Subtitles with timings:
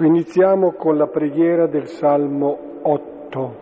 [0.00, 3.56] Iniziamo con la preghiera del Salmo 8.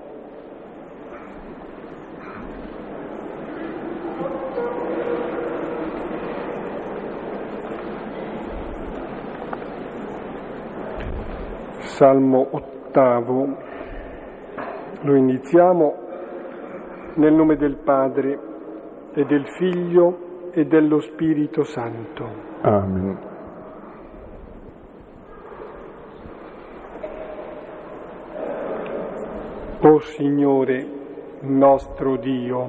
[11.80, 13.56] Salmo ottavo.
[15.02, 15.94] Lo iniziamo
[17.16, 18.38] nel nome del Padre
[19.12, 22.26] e del Figlio e dello Spirito Santo.
[22.62, 23.31] Amen.
[29.84, 30.86] O Signore
[31.40, 32.68] nostro Dio,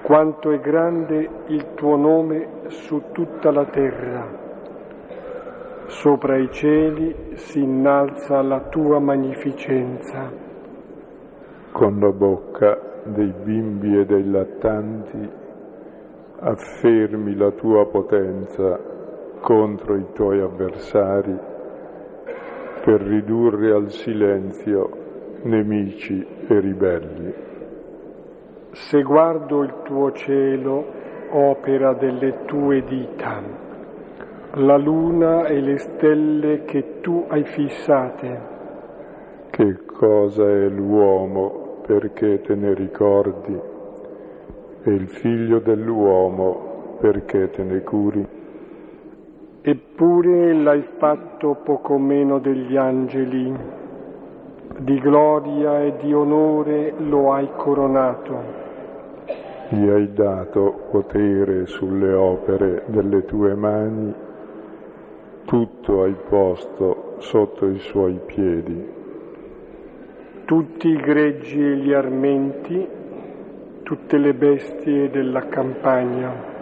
[0.00, 4.26] quanto è grande il tuo nome su tutta la terra.
[5.88, 10.32] Sopra i cieli si innalza la tua magnificenza.
[11.70, 15.30] Con la bocca dei bimbi e dei lattanti
[16.38, 18.80] affermi la tua potenza
[19.38, 21.38] contro i tuoi avversari
[22.82, 25.03] per ridurre al silenzio
[25.44, 27.34] nemici e ribelli.
[28.72, 30.84] Se guardo il tuo cielo,
[31.30, 33.42] opera delle tue dita,
[34.54, 38.52] la luna e le stelle che tu hai fissate.
[39.50, 43.60] Che cosa è l'uomo perché te ne ricordi
[44.82, 48.26] e il figlio dell'uomo perché te ne curi?
[49.60, 53.82] Eppure l'hai fatto poco meno degli angeli
[54.78, 58.62] di gloria e di onore lo hai coronato.
[59.68, 64.12] Gli hai dato potere sulle opere delle tue mani,
[65.44, 68.92] tutto hai posto sotto i suoi piedi.
[70.44, 72.86] Tutti i greggi e gli armenti,
[73.82, 76.52] tutte le bestie della campagna.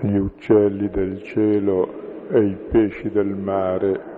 [0.00, 4.13] Gli uccelli del cielo e i pesci del mare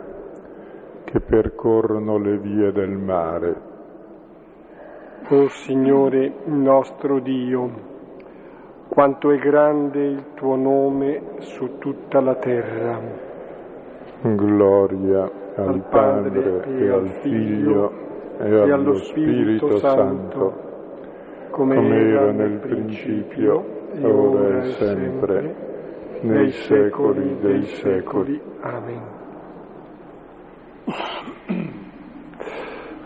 [1.06, 3.54] che percorrono le vie del mare.
[5.28, 7.70] O Signore nostro Dio,
[8.88, 13.00] quanto è grande il tuo nome su tutta la terra.
[14.20, 17.92] Gloria al, al Padre, Padre e al Figlio
[18.38, 20.54] e, e allo Spirito, Spirito Santo,
[21.50, 23.64] come, come era nel principio,
[24.02, 25.54] ora e sempre,
[26.22, 28.40] nei secoli dei secoli.
[28.60, 29.15] Amen.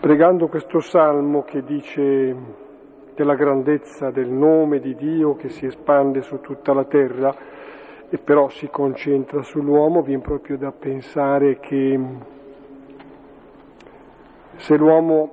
[0.01, 2.35] Pregando questo salmo che dice
[3.13, 7.31] della grandezza del nome di Dio che si espande su tutta la terra
[8.09, 11.99] e però si concentra sull'uomo, viene proprio da pensare che
[14.55, 15.29] se l'uomo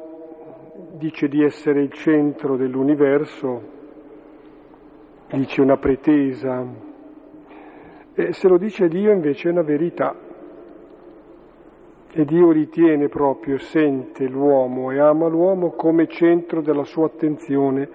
[0.99, 3.63] dice di essere il centro dell'universo,
[5.31, 6.63] dice una pretesa,
[8.13, 10.28] e se lo dice Dio invece è una verità.
[12.11, 17.89] E Dio ritiene proprio, sente l'uomo e ama l'uomo come centro della sua attenzione,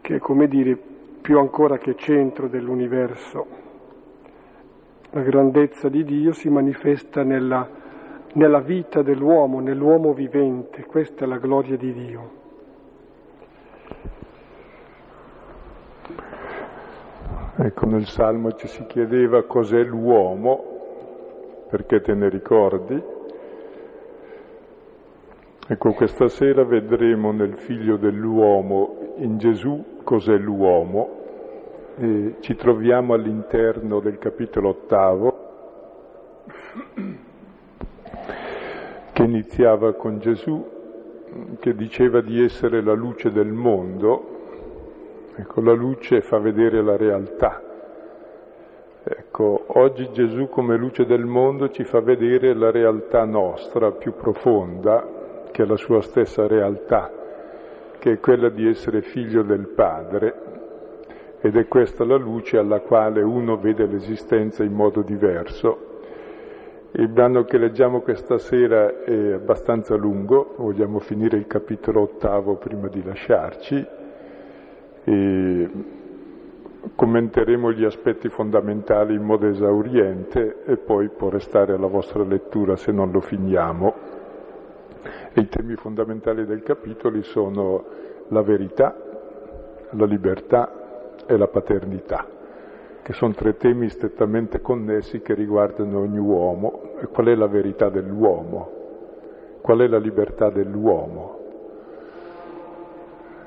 [0.00, 0.76] che è come dire
[1.20, 3.46] più ancora che centro dell'universo.
[5.10, 7.66] La grandezza di Dio si manifesta nella,
[8.32, 12.30] nella vita dell'uomo, nell'uomo vivente, questa è la gloria di Dio.
[17.56, 20.73] Ecco, nel Salmo ci si chiedeva cos'è l'uomo,
[21.74, 23.02] perché te ne ricordi?
[25.66, 31.22] Ecco, questa sera vedremo nel figlio dell'uomo, in Gesù, cos'è l'uomo.
[31.96, 35.38] E ci troviamo all'interno del capitolo ottavo,
[39.12, 40.64] che iniziava con Gesù,
[41.58, 44.28] che diceva di essere la luce del mondo.
[45.34, 47.73] Ecco, la luce fa vedere la realtà
[49.36, 55.48] Ecco, oggi Gesù come luce del mondo ci fa vedere la realtà nostra più profonda,
[55.50, 57.10] che è la sua stessa realtà,
[57.98, 60.34] che è quella di essere figlio del Padre,
[61.40, 65.78] ed è questa la luce alla quale uno vede l'esistenza in modo diverso.
[66.92, 72.86] Il brano che leggiamo questa sera è abbastanza lungo, vogliamo finire il capitolo ottavo prima
[72.86, 73.86] di lasciarci.
[75.02, 75.70] E
[77.14, 82.90] commenteremo gli aspetti fondamentali in modo esauriente e poi può restare alla vostra lettura se
[82.90, 83.94] non lo finiamo.
[85.32, 87.84] E I temi fondamentali del capitolo sono
[88.30, 88.96] la verità,
[89.90, 92.26] la libertà e la paternità,
[93.00, 96.94] che sono tre temi strettamente connessi che riguardano ogni uomo.
[97.00, 98.70] E qual è la verità dell'uomo?
[99.60, 101.33] Qual è la libertà dell'uomo?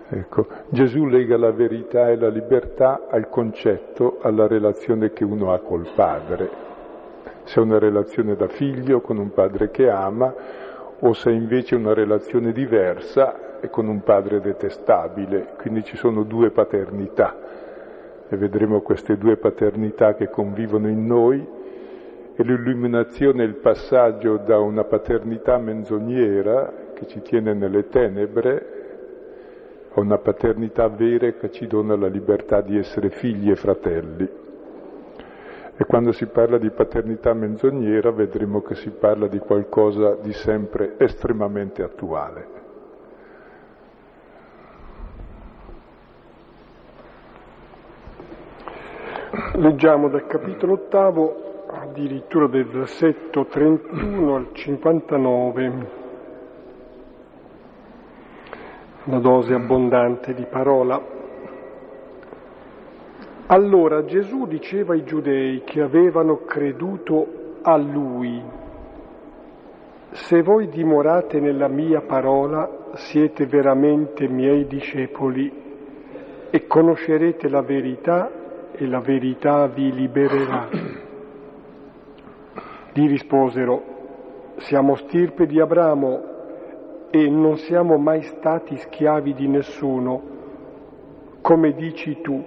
[0.10, 5.60] Ecco, Gesù lega la verità e la libertà al concetto, alla relazione che uno ha
[5.60, 6.66] col Padre.
[7.44, 10.34] se è una relazione da figlio con un padre che ama
[11.00, 15.48] o se è invece una relazione diversa e con un padre detestabile.
[15.58, 17.36] Quindi ci sono due paternità
[18.30, 21.46] e vedremo queste due paternità che convivono in noi
[22.36, 28.77] e l'illuminazione è il passaggio da una paternità menzognera che ci tiene nelle tenebre
[29.98, 34.30] a una paternità vera che ci dona la libertà di essere figli e fratelli.
[35.80, 40.96] E quando si parla di paternità menzognera vedremo che si parla di qualcosa di sempre
[40.98, 42.56] estremamente attuale.
[49.54, 56.06] Leggiamo dal capitolo ottavo, addirittura del versetto 31 al 59,
[59.08, 61.02] una dose abbondante di parola.
[63.48, 68.44] Allora Gesù diceva ai giudei che avevano creduto a Lui,
[70.12, 75.52] se voi dimorate nella mia parola siete veramente miei discepoli
[76.50, 78.30] e conoscerete la verità
[78.74, 80.68] e la verità vi libererà.
[82.92, 83.84] Gli risposero,
[84.58, 86.36] siamo stirpe di Abramo
[87.10, 90.22] e non siamo mai stati schiavi di nessuno.
[91.42, 92.44] Come dici tu,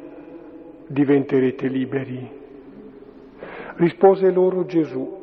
[0.87, 2.39] diventerete liberi.
[3.77, 5.19] Rispose loro Gesù,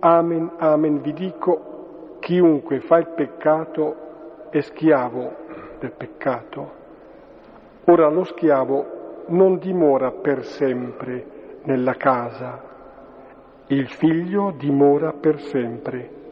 [0.00, 5.34] Amen, amen, vi dico, chiunque fa il peccato è schiavo
[5.80, 6.72] del peccato.
[7.86, 12.62] Ora lo schiavo non dimora per sempre nella casa,
[13.68, 16.23] il figlio dimora per sempre.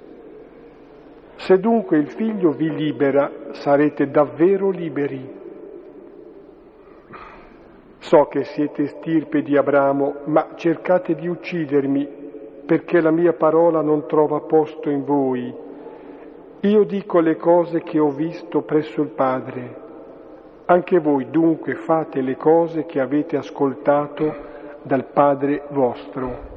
[1.44, 5.40] Se dunque il figlio vi libera, sarete davvero liberi.
[7.98, 12.20] So che siete stirpe di Abramo, ma cercate di uccidermi
[12.66, 15.54] perché la mia parola non trova posto in voi.
[16.60, 19.82] Io dico le cose che ho visto presso il Padre
[20.72, 24.34] anche voi dunque fate le cose che avete ascoltato
[24.82, 26.50] dal Padre vostro.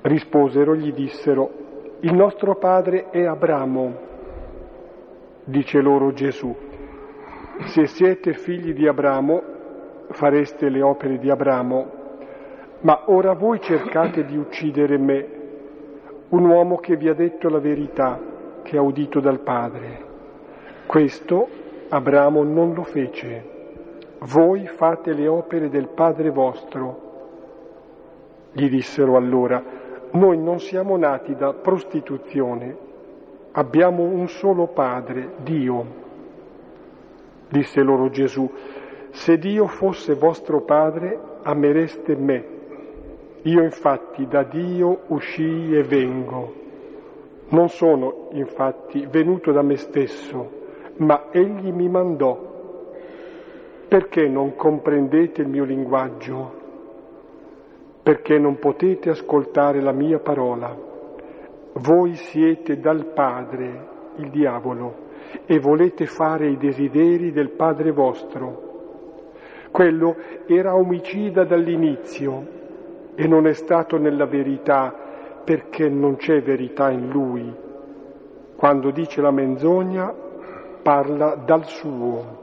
[0.00, 1.59] Risposero, gli dissero,
[2.02, 4.08] il nostro padre è Abramo.
[5.44, 6.54] Dice loro Gesù,
[7.66, 9.42] se siete figli di Abramo
[10.08, 11.98] fareste le opere di Abramo,
[12.80, 15.28] ma ora voi cercate di uccidere me,
[16.30, 18.18] un uomo che vi ha detto la verità,
[18.62, 20.08] che ha udito dal Padre.
[20.86, 21.48] Questo
[21.90, 23.58] Abramo non lo fece.
[24.20, 27.08] Voi fate le opere del Padre vostro.
[28.52, 29.62] Gli dissero allora,
[30.12, 32.76] noi non siamo nati da prostituzione,
[33.52, 35.98] abbiamo un solo Padre, Dio.
[37.48, 38.48] Disse loro Gesù,
[39.10, 42.44] se Dio fosse vostro Padre, amereste me.
[43.42, 46.54] Io infatti da Dio uscii e vengo.
[47.48, 50.50] Non sono infatti venuto da me stesso,
[50.98, 52.48] ma egli mi mandò.
[53.88, 56.59] Perché non comprendete il mio linguaggio?
[58.02, 60.74] Perché non potete ascoltare la mia parola?
[61.74, 65.08] Voi siete dal Padre, il diavolo,
[65.46, 68.68] e volete fare i desideri del Padre vostro.
[69.70, 70.16] Quello
[70.46, 72.58] era omicida dall'inizio
[73.14, 74.92] e non è stato nella verità
[75.44, 77.54] perché non c'è verità in lui.
[78.56, 80.12] Quando dice la menzogna
[80.82, 82.38] parla dal suo,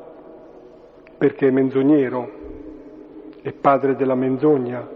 [1.18, 2.30] perché è menzognero,
[3.42, 4.96] è padre della menzogna.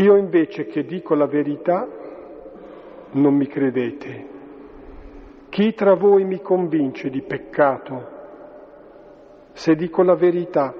[0.00, 1.86] Io invece che dico la verità,
[3.12, 4.28] non mi credete.
[5.50, 8.18] Chi tra voi mi convince di peccato?
[9.52, 10.74] Se dico la verità,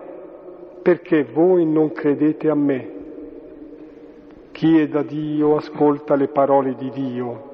[0.81, 2.99] perché voi non credete a me?
[4.53, 7.49] Chi è da Dio ascolta le parole di Dio,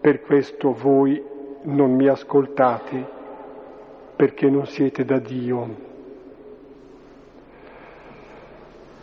[0.00, 1.22] per questo voi
[1.64, 3.20] non mi ascoltate
[4.16, 5.91] perché non siete da Dio.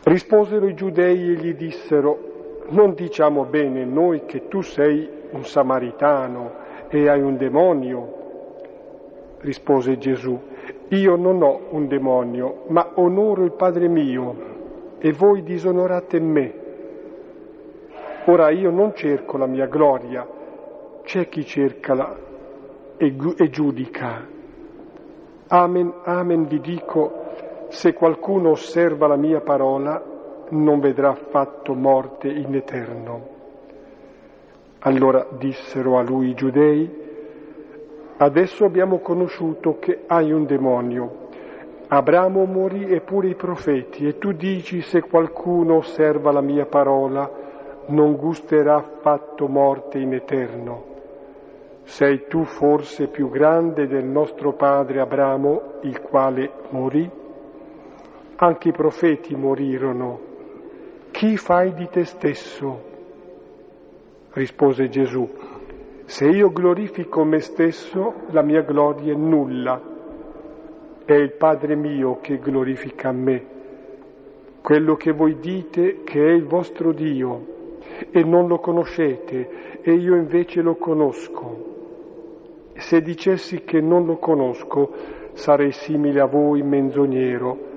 [0.04, 6.52] Risposero i giudei e gli dissero, non diciamo bene noi che tu sei un samaritano
[6.90, 8.18] e hai un demonio.
[9.40, 10.40] Rispose Gesù,
[10.90, 14.36] io non ho un demonio, ma onoro il Padre mio
[15.00, 16.54] e voi disonorate me.
[18.26, 20.28] Ora io non cerco la mia gloria,
[21.04, 22.18] c'è chi cerca
[22.98, 24.28] e giudica.
[25.48, 27.19] Amen, amen vi dico,
[27.70, 30.02] se qualcuno osserva la mia parola,
[30.50, 33.38] non vedrà affatto morte in eterno.
[34.80, 36.90] Allora dissero a lui i giudei,
[38.18, 41.28] adesso abbiamo conosciuto che hai un demonio.
[41.88, 47.30] Abramo morì e pure i profeti, e tu dici se qualcuno osserva la mia parola,
[47.88, 50.86] non gusterà affatto morte in eterno.
[51.84, 57.19] Sei tu forse più grande del nostro padre Abramo, il quale morì?
[58.42, 60.18] Anche i profeti morirono.
[61.12, 62.84] Chi fai di te stesso?
[64.32, 65.30] Rispose Gesù.
[66.06, 69.82] Se io glorifico me stesso, la mia gloria è nulla.
[71.04, 73.46] È il Padre mio che glorifica me.
[74.62, 77.46] Quello che voi dite che è il vostro Dio
[78.10, 81.66] e non lo conoscete e io invece lo conosco.
[82.76, 84.94] Se dicessi che non lo conosco,
[85.34, 87.69] sarei simile a voi menzognero,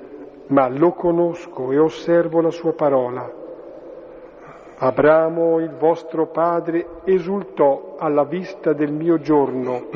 [0.52, 3.40] ma lo conosco e osservo la sua parola.
[4.76, 9.86] Abramo, il vostro padre, esultò alla vista del mio giorno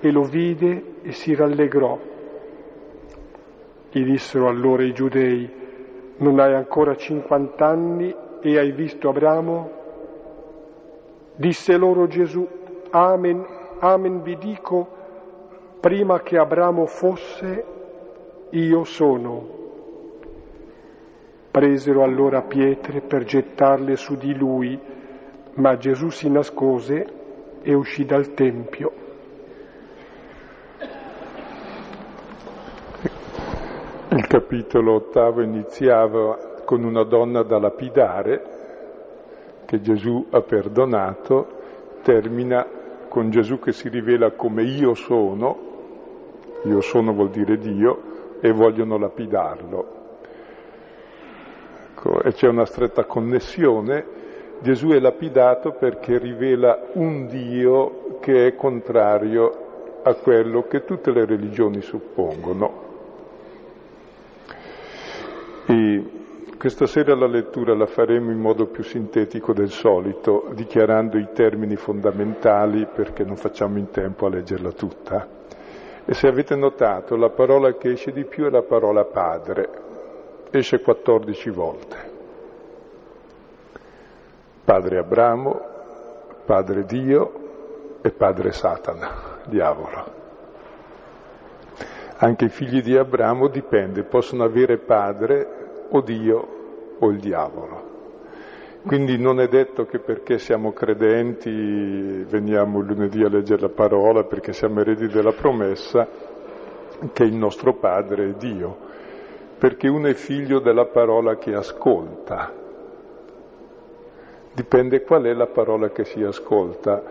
[0.00, 1.98] e lo vide e si rallegrò.
[3.90, 5.50] Gli dissero allora i giudei,
[6.18, 9.70] non hai ancora cinquant'anni e hai visto Abramo?
[11.34, 12.46] Disse loro Gesù,
[12.90, 13.44] Amen,
[13.80, 14.88] Amen vi dico,
[15.80, 17.64] prima che Abramo fosse,
[18.50, 19.57] io sono.
[21.50, 24.78] Presero allora pietre per gettarle su di lui,
[25.54, 27.06] ma Gesù si nascose
[27.62, 28.92] e uscì dal Tempio.
[34.10, 38.42] Il capitolo ottavo iniziava con una donna da lapidare
[39.64, 41.46] che Gesù ha perdonato,
[42.02, 42.66] termina
[43.08, 45.58] con Gesù che si rivela come io sono,
[46.64, 49.97] io sono vuol dire Dio, e vogliono lapidarlo.
[51.98, 54.16] Ecco, e c'è una stretta connessione.
[54.60, 61.24] Gesù è lapidato perché rivela un Dio che è contrario a quello che tutte le
[61.24, 62.86] religioni suppongono.
[65.66, 66.04] E
[66.56, 71.74] questa sera la lettura la faremo in modo più sintetico del solito, dichiarando i termini
[71.74, 75.28] fondamentali perché non facciamo in tempo a leggerla tutta.
[76.04, 79.86] E se avete notato, la parola che esce di più è la parola padre,
[80.50, 81.96] esce 14 volte.
[84.64, 85.60] Padre Abramo,
[86.44, 90.16] padre Dio e padre Satana, diavolo.
[92.18, 96.48] Anche i figli di Abramo dipende, possono avere padre o Dio
[96.98, 97.88] o il diavolo.
[98.84, 104.52] Quindi non è detto che perché siamo credenti veniamo lunedì a leggere la parola, perché
[104.52, 106.08] siamo eredi della promessa,
[107.12, 108.87] che il nostro padre è Dio,
[109.58, 112.52] perché uno è figlio della parola che ascolta.
[114.52, 117.02] Dipende qual è la parola che si ascolta,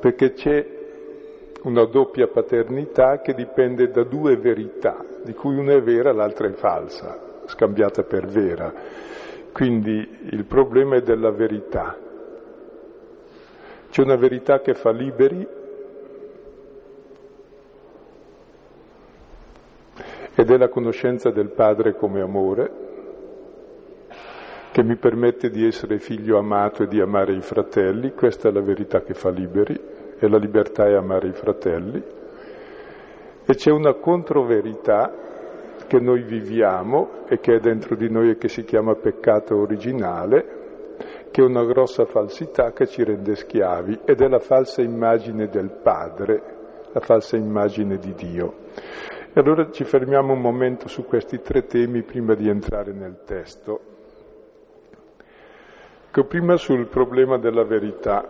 [0.00, 0.66] perché c'è
[1.62, 6.46] una doppia paternità che dipende da due verità, di cui una è vera e l'altra
[6.46, 8.72] è falsa, scambiata per vera.
[9.52, 11.96] Quindi il problema è della verità.
[13.90, 15.46] C'è una verità che fa liberi
[20.34, 22.70] ed è la conoscenza del Padre come amore,
[24.72, 28.60] che mi permette di essere figlio amato e di amare i fratelli, questa è la
[28.60, 29.78] verità che fa liberi
[30.18, 32.02] e la libertà è amare i fratelli,
[33.46, 35.12] e c'è una controverità
[35.86, 40.62] che noi viviamo e che è dentro di noi e che si chiama peccato originale,
[41.30, 45.70] che è una grossa falsità che ci rende schiavi ed è la falsa immagine del
[45.82, 46.42] Padre,
[46.92, 48.54] la falsa immagine di Dio.
[49.36, 53.80] E allora ci fermiamo un momento su questi tre temi prima di entrare nel testo.
[56.08, 58.28] Che prima sul problema della verità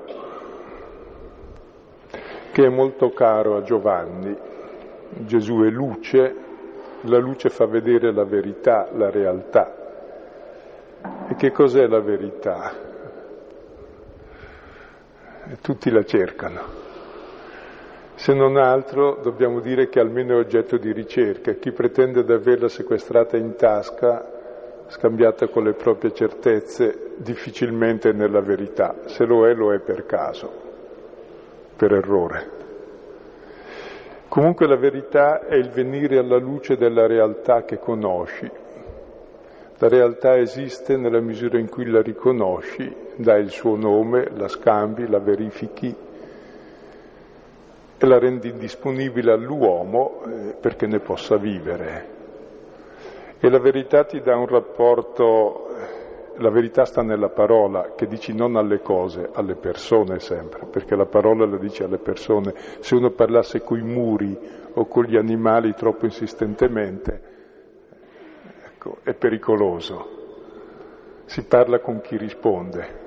[2.50, 4.34] che è molto caro a Giovanni.
[5.10, 6.34] Gesù è luce,
[7.02, 9.74] la luce fa vedere la verità, la realtà.
[11.28, 12.72] E che cos'è la verità?
[15.50, 16.83] E tutti la cercano.
[18.14, 21.52] Se non altro dobbiamo dire che almeno è oggetto di ricerca.
[21.54, 24.24] Chi pretende di averla sequestrata in tasca,
[24.86, 28.94] scambiata con le proprie certezze, difficilmente è nella verità.
[29.06, 30.64] Se lo è, lo è per caso
[31.76, 32.50] per errore.
[34.28, 38.50] Comunque la verità è il venire alla luce della realtà che conosci.
[39.78, 45.08] La realtà esiste nella misura in cui la riconosci, dai il suo nome, la scambi,
[45.08, 45.94] la verifichi
[47.96, 52.12] e la rendi disponibile all'uomo eh, perché ne possa vivere.
[53.38, 55.68] E la verità ti dà un rapporto
[56.38, 61.06] la verità sta nella parola che dici non alle cose, alle persone sempre, perché la
[61.06, 62.54] parola la dice alle persone.
[62.80, 64.36] Se uno parlasse coi muri
[64.74, 67.22] o con gli animali troppo insistentemente,
[68.64, 70.22] ecco, è pericoloso.
[71.26, 73.02] Si parla con chi risponde.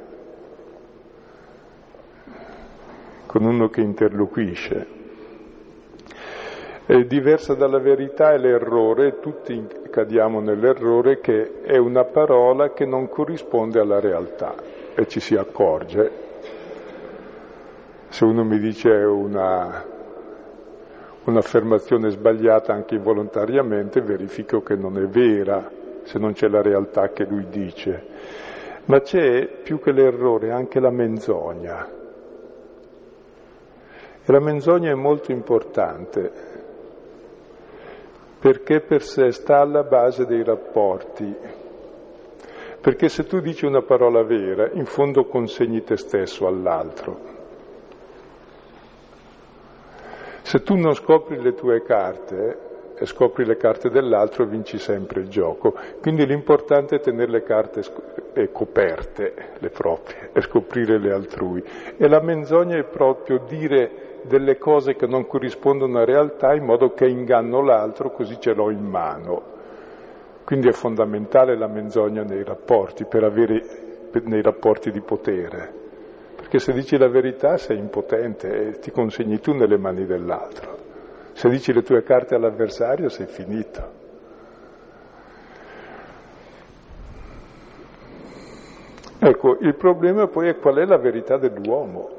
[3.38, 4.88] Con uno che interloquisce.
[6.88, 13.08] È diversa dalla verità è l'errore, tutti cadiamo nell'errore che è una parola che non
[13.08, 14.56] corrisponde alla realtà
[14.96, 16.12] e ci si accorge.
[18.08, 19.86] Se uno mi dice una,
[21.26, 25.70] un'affermazione sbagliata anche involontariamente, verifico che non è vera
[26.06, 28.04] se non c'è la realtà che lui dice.
[28.86, 31.98] Ma c'è più che l'errore anche la menzogna.
[34.30, 36.32] E la menzogna è molto importante
[38.40, 41.34] perché per sé sta alla base dei rapporti.
[42.82, 47.20] Perché se tu dici una parola vera, in fondo consegni te stesso all'altro.
[50.42, 52.60] Se tu non scopri le tue carte
[52.96, 55.74] e scopri le carte dell'altro, vinci sempre il gioco.
[56.02, 57.82] Quindi l'importante è tenere le carte
[58.52, 61.64] coperte, le proprie, e scoprire le altrui.
[61.96, 66.94] E la menzogna è proprio dire delle cose che non corrispondono alla realtà in modo
[66.94, 69.56] che inganno l'altro così ce l'ho in mano.
[70.44, 73.62] Quindi è fondamentale la menzogna nei rapporti, per avere,
[74.12, 75.74] per, nei rapporti di potere.
[76.36, 80.78] Perché se dici la verità sei impotente e ti consegni tu nelle mani dell'altro.
[81.34, 84.06] Se dici le tue carte all'avversario sei finito.
[89.20, 92.17] Ecco, il problema poi è qual è la verità dell'uomo.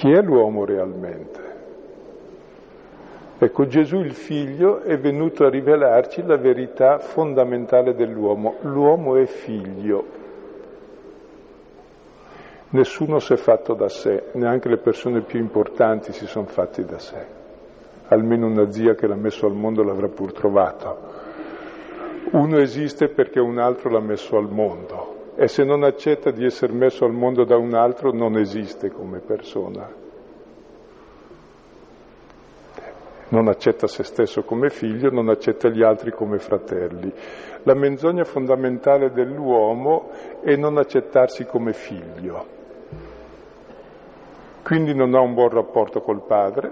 [0.00, 1.40] Chi è l'uomo realmente?
[3.36, 8.54] Ecco, Gesù il figlio è venuto a rivelarci la verità fondamentale dell'uomo.
[8.62, 10.04] L'uomo è figlio.
[12.70, 16.98] Nessuno si è fatto da sé, neanche le persone più importanti si sono fatti da
[16.98, 17.26] sé.
[18.08, 20.98] Almeno una zia che l'ha messo al mondo l'avrà pur trovato.
[22.30, 26.74] Uno esiste perché un altro l'ha messo al mondo e se non accetta di essere
[26.74, 29.90] messo al mondo da un altro non esiste come persona.
[33.28, 37.10] Non accetta se stesso come figlio, non accetta gli altri come fratelli.
[37.62, 40.10] La menzogna fondamentale dell'uomo
[40.42, 42.46] è non accettarsi come figlio.
[44.62, 46.70] Quindi non ha un buon rapporto col padre,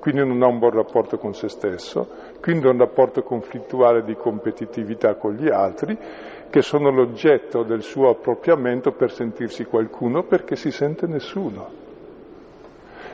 [0.00, 2.08] quindi non ha un buon rapporto con se stesso,
[2.40, 5.98] quindi ha un rapporto conflittuale di competitività con gli altri
[6.52, 11.66] che sono l'oggetto del suo appropriamento per sentirsi qualcuno perché si sente nessuno.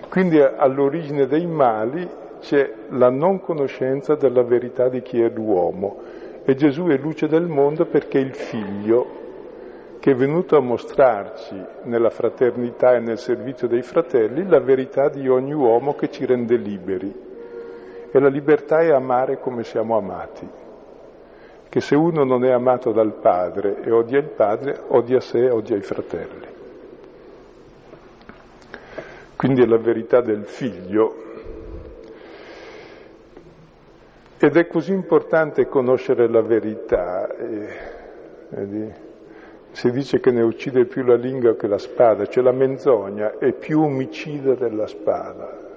[0.08, 2.04] Quindi all'origine dei mali
[2.40, 6.02] c'è la non conoscenza della verità di chi è l'uomo
[6.44, 9.06] e Gesù è luce del mondo perché è il figlio
[10.00, 15.28] che è venuto a mostrarci nella fraternità e nel servizio dei fratelli la verità di
[15.28, 17.14] ogni uomo che ci rende liberi.
[18.10, 20.66] E la libertà è amare come siamo amati
[21.68, 25.50] che se uno non è amato dal padre e odia il padre, odia sé e
[25.50, 26.46] odia i fratelli.
[29.36, 31.26] Quindi è la verità del figlio.
[34.38, 37.28] Ed è così importante conoscere la verità.
[37.36, 39.06] E,
[39.70, 43.52] si dice che ne uccide più la lingua che la spada, cioè la menzogna è
[43.52, 45.67] più omicida della spada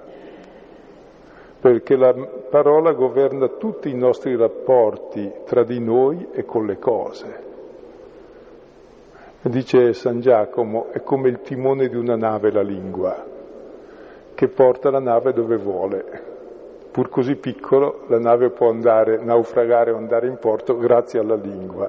[1.62, 2.12] perché la
[2.50, 7.50] parola governa tutti i nostri rapporti tra di noi e con le cose.
[9.42, 13.24] Dice San Giacomo, è come il timone di una nave la lingua,
[14.34, 16.04] che porta la nave dove vuole.
[16.90, 21.88] Pur così piccolo, la nave può andare, naufragare o andare in porto grazie alla lingua.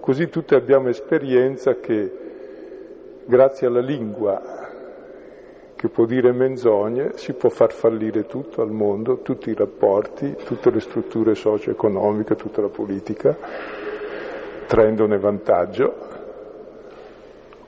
[0.00, 2.12] Così tutti abbiamo esperienza che
[3.24, 4.67] grazie alla lingua
[5.78, 10.72] che può dire menzogne, si può far fallire tutto al mondo, tutti i rapporti, tutte
[10.72, 13.36] le strutture socio-economiche, tutta la politica,
[14.66, 15.94] traendone vantaggio,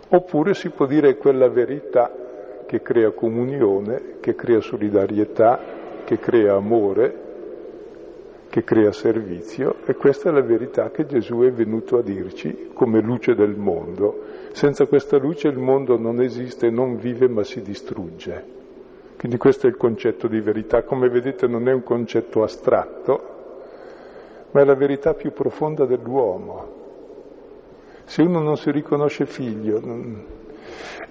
[0.09, 2.13] oppure si può dire quella verità
[2.67, 5.61] che crea comunione, che crea solidarietà,
[6.03, 7.15] che crea amore,
[8.49, 13.01] che crea servizio e questa è la verità che Gesù è venuto a dirci come
[13.01, 14.30] luce del mondo.
[14.53, 18.59] Senza questa luce il mondo non esiste, non vive ma si distrugge.
[19.17, 20.83] Quindi questo è il concetto di verità.
[20.83, 23.39] Come vedete non è un concetto astratto,
[24.51, 26.79] ma è la verità più profonda dell'uomo.
[28.05, 30.25] Se uno non si riconosce figlio, non...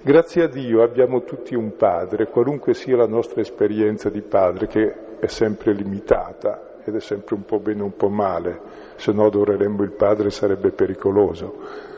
[0.02, 5.18] grazie a Dio abbiamo tutti un padre, qualunque sia la nostra esperienza di padre, che
[5.18, 8.60] è sempre limitata, ed è sempre un po' bene un po' male,
[8.96, 11.88] se no adoreremmo il Padre sarebbe pericoloso.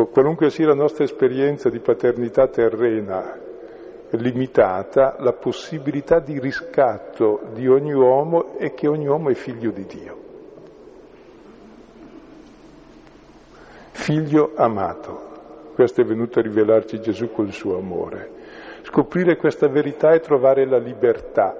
[0.00, 3.38] Ecco, qualunque sia la nostra esperienza di paternità terrena
[4.12, 9.84] limitata, la possibilità di riscatto di ogni uomo è che ogni uomo è figlio di
[9.84, 10.18] Dio.
[13.92, 15.28] figlio amato.
[15.74, 18.30] Questo è venuto a rivelarci Gesù col suo amore.
[18.82, 21.54] Scoprire questa verità e trovare la libertà,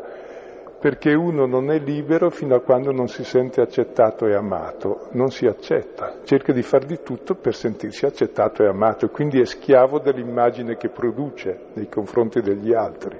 [0.81, 5.31] perché uno non è libero fino a quando non si sente accettato e amato, non
[5.31, 9.99] si accetta, cerca di far di tutto per sentirsi accettato e amato, quindi è schiavo
[9.99, 13.19] dell'immagine che produce nei confronti degli altri.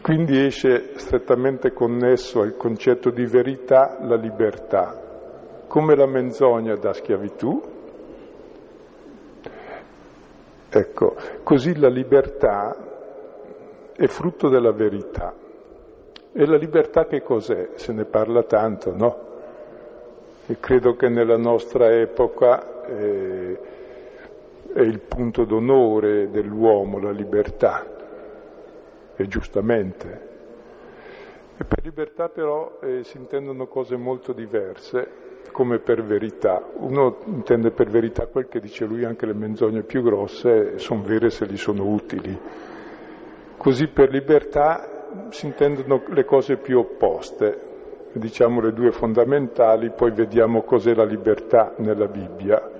[0.00, 7.72] Quindi esce strettamente connesso al concetto di verità la libertà, come la menzogna da schiavitù.
[10.68, 12.92] Ecco, così la libertà
[13.96, 15.34] è frutto della verità.
[16.32, 17.70] E la libertà che cos'è?
[17.76, 19.32] Se ne parla tanto, no?
[20.46, 23.58] E credo che nella nostra epoca eh,
[24.72, 27.86] è il punto d'onore dell'uomo, la libertà
[29.14, 30.32] e giustamente.
[31.56, 35.08] E per libertà però eh, si intendono cose molto diverse,
[35.52, 36.62] come per verità.
[36.78, 41.30] Uno intende per verità quel che dice lui, anche le menzogne più grosse sono vere
[41.30, 42.36] se gli sono utili.
[43.64, 47.58] Così per libertà si intendono le cose più opposte,
[48.12, 52.70] diciamo le due fondamentali, poi vediamo cos'è la libertà nella Bibbia.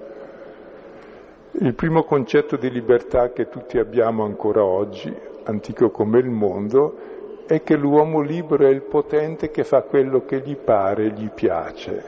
[1.52, 5.10] Il primo concetto di libertà che tutti abbiamo ancora oggi
[5.44, 6.98] antico come il mondo,
[7.46, 11.30] è che l'uomo libero è il potente che fa quello che gli pare e gli
[11.30, 12.04] piace.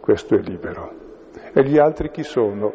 [0.00, 0.90] Questo è libero.
[1.52, 2.72] E gli altri chi sono?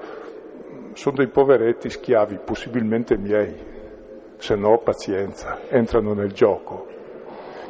[0.93, 3.73] Sono dei poveretti schiavi, possibilmente miei,
[4.37, 6.87] se no pazienza, entrano nel gioco.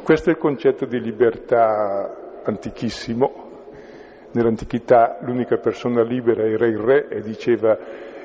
[0.02, 3.44] Questo è il concetto di libertà antichissimo.
[4.32, 7.78] Nell'antichità l'unica persona libera era il re e diceva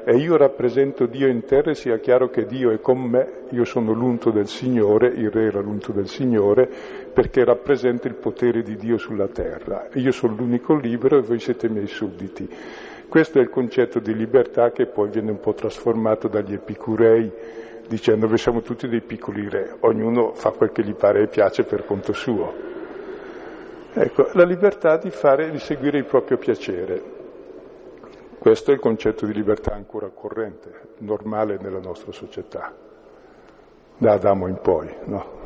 [0.04, 3.66] e io rappresento Dio in terra e sia chiaro che Dio è con me, io
[3.66, 6.68] sono l'unto del Signore, il re era l'unto del Signore,
[7.14, 9.90] perché rappresenta il potere di Dio sulla terra.
[9.94, 12.50] Io sono l'unico libero e voi siete miei sudditi.
[13.08, 17.32] Questo è il concetto di libertà che poi viene un po' trasformato dagli epicurei,
[17.92, 21.66] dicendo che siamo tutti dei piccoli re, ognuno fa quel che gli pare e piace
[21.66, 22.54] per conto suo.
[23.94, 27.20] Ecco, la libertà di fare, di seguire il proprio piacere.
[28.40, 32.74] Questo è il concetto di libertà ancora corrente, normale nella nostra società,
[33.98, 34.96] da Adamo in poi.
[35.04, 35.40] No?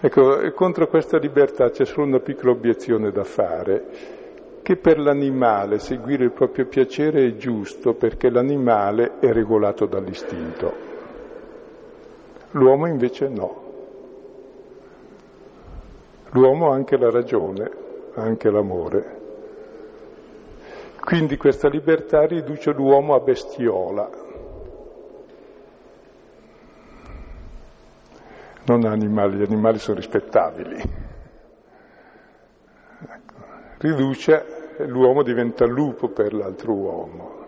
[0.00, 3.84] Ecco, contro questa libertà c'è solo una piccola obiezione da fare,
[4.66, 10.74] che per l'animale seguire il proprio piacere è giusto perché l'animale è regolato dall'istinto.
[12.50, 13.62] L'uomo invece no.
[16.30, 17.70] L'uomo ha anche la ragione,
[18.14, 19.20] ha anche l'amore.
[20.98, 24.10] Quindi questa libertà riduce l'uomo a bestiola,
[28.64, 31.04] non animali, gli animali sono rispettabili.
[33.78, 37.44] Riduce, l'uomo diventa lupo per l'altro uomo.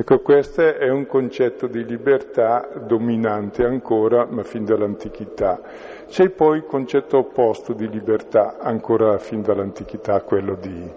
[0.00, 5.60] Ecco, questo è un concetto di libertà dominante ancora, ma fin dall'antichità.
[6.06, 10.90] C'è poi il concetto opposto di libertà, ancora fin dall'antichità, quello di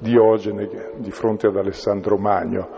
[0.00, 2.68] Diogene di fronte ad Alessandro Magno,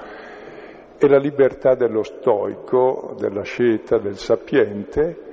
[0.98, 5.28] e la libertà dello stoico, dell'asceta, del sapiente,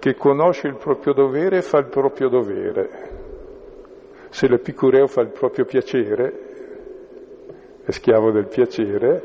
[0.00, 3.24] che conosce il proprio dovere e fa il proprio dovere.
[4.30, 6.32] Se l'epicureo fa il proprio piacere,
[7.84, 9.22] è schiavo del piacere,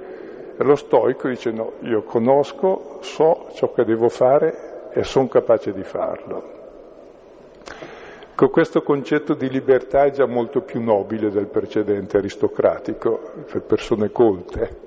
[0.57, 5.83] lo stoico dice no, io conosco, so ciò che devo fare e sono capace di
[5.83, 6.59] farlo.
[8.41, 14.11] Ecco, questo concetto di libertà è già molto più nobile del precedente aristocratico, per persone
[14.11, 14.77] colte.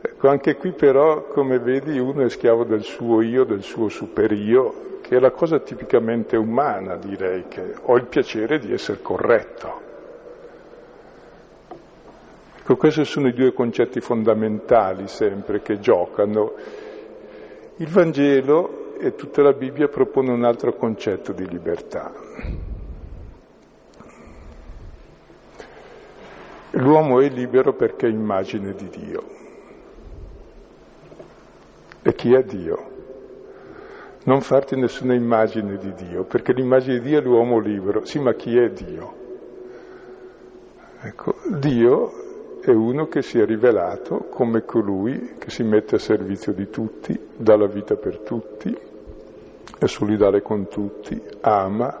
[0.00, 4.93] Ecco, anche qui però, come vedi, uno è schiavo del suo io, del suo superio,
[5.04, 9.80] che è la cosa tipicamente umana, direi, che ho il piacere di essere corretto.
[12.56, 16.54] Ecco, questi sono i due concetti fondamentali sempre che giocano.
[17.76, 22.10] Il Vangelo e tutta la Bibbia propone un altro concetto di libertà.
[26.70, 29.22] L'uomo è libero perché è immagine di Dio.
[32.00, 32.93] E chi è Dio?
[34.26, 38.06] Non farti nessuna immagine di Dio, perché l'immagine di Dio è l'uomo libero.
[38.06, 39.12] Sì, ma chi è Dio?
[41.02, 42.12] Ecco, Dio
[42.62, 47.18] è uno che si è rivelato come colui che si mette a servizio di tutti,
[47.36, 48.74] dà la vita per tutti,
[49.78, 52.00] è solidale con tutti, ama,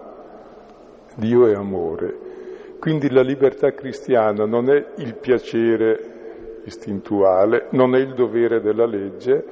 [1.16, 2.18] Dio è amore.
[2.80, 9.44] Quindi la libertà cristiana non è il piacere istintuale, non è il dovere della legge,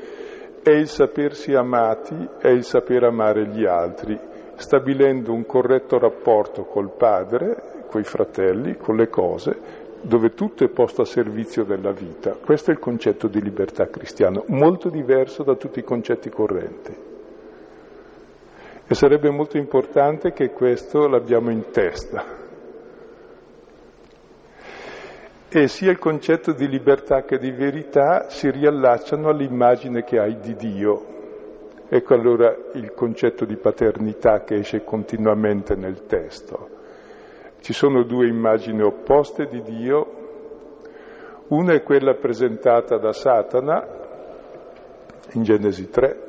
[0.62, 4.16] è il sapersi amati, è il saper amare gli altri,
[4.54, 11.02] stabilendo un corretto rapporto col padre, coi fratelli, con le cose, dove tutto è posto
[11.02, 12.36] a servizio della vita.
[12.36, 16.96] Questo è il concetto di libertà cristiana, molto diverso da tutti i concetti correnti.
[18.86, 22.41] E sarebbe molto importante che questo l'abbiamo in testa.
[25.54, 30.54] E sia il concetto di libertà che di verità si riallacciano all'immagine che hai di
[30.54, 31.04] Dio.
[31.90, 36.70] Ecco allora il concetto di paternità che esce continuamente nel testo.
[37.60, 40.06] Ci sono due immagini opposte di Dio.
[41.48, 43.86] Una è quella presentata da Satana
[45.32, 46.20] in Genesi 3,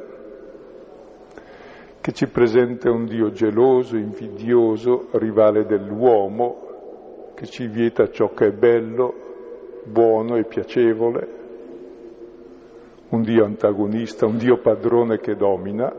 [2.01, 6.62] che ci presenta un Dio geloso, invidioso, rivale dell'uomo,
[7.33, 9.13] che ci vieta ciò che è bello,
[9.85, 11.41] buono e piacevole,
[13.09, 15.93] un Dio antagonista, un Dio padrone che domina.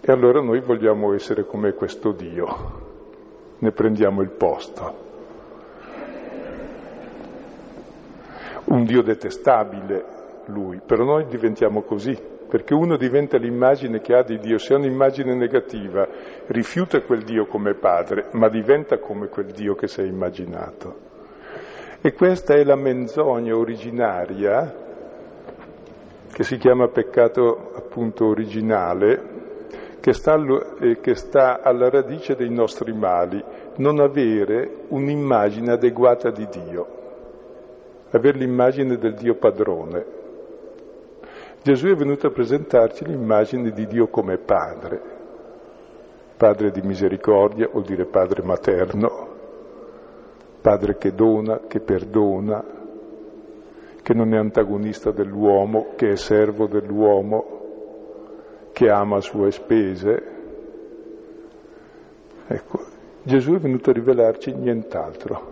[0.00, 2.46] E allora noi vogliamo essere come questo Dio,
[3.58, 5.10] ne prendiamo il posto.
[8.64, 10.04] Un Dio detestabile,
[10.46, 14.76] lui, però noi diventiamo così perché uno diventa l'immagine che ha di Dio, se ha
[14.76, 16.06] un'immagine negativa
[16.48, 20.96] rifiuta quel Dio come padre, ma diventa come quel Dio che si è immaginato.
[22.02, 24.70] E questa è la menzogna originaria,
[26.30, 29.22] che si chiama peccato appunto originale,
[30.00, 30.36] che sta,
[31.00, 33.42] che sta alla radice dei nostri mali,
[33.76, 36.86] non avere un'immagine adeguata di Dio,
[38.10, 40.20] avere l'immagine del Dio padrone.
[41.62, 45.00] Gesù è venuto a presentarci l'immagine di Dio come padre,
[46.36, 49.28] padre di misericordia vuol dire padre materno,
[50.60, 52.64] padre che dona, che perdona,
[54.02, 57.60] che non è antagonista dell'uomo, che è servo dell'uomo,
[58.72, 60.22] che ama a sue spese.
[62.48, 62.80] Ecco,
[63.22, 65.50] Gesù è venuto a rivelarci nient'altro.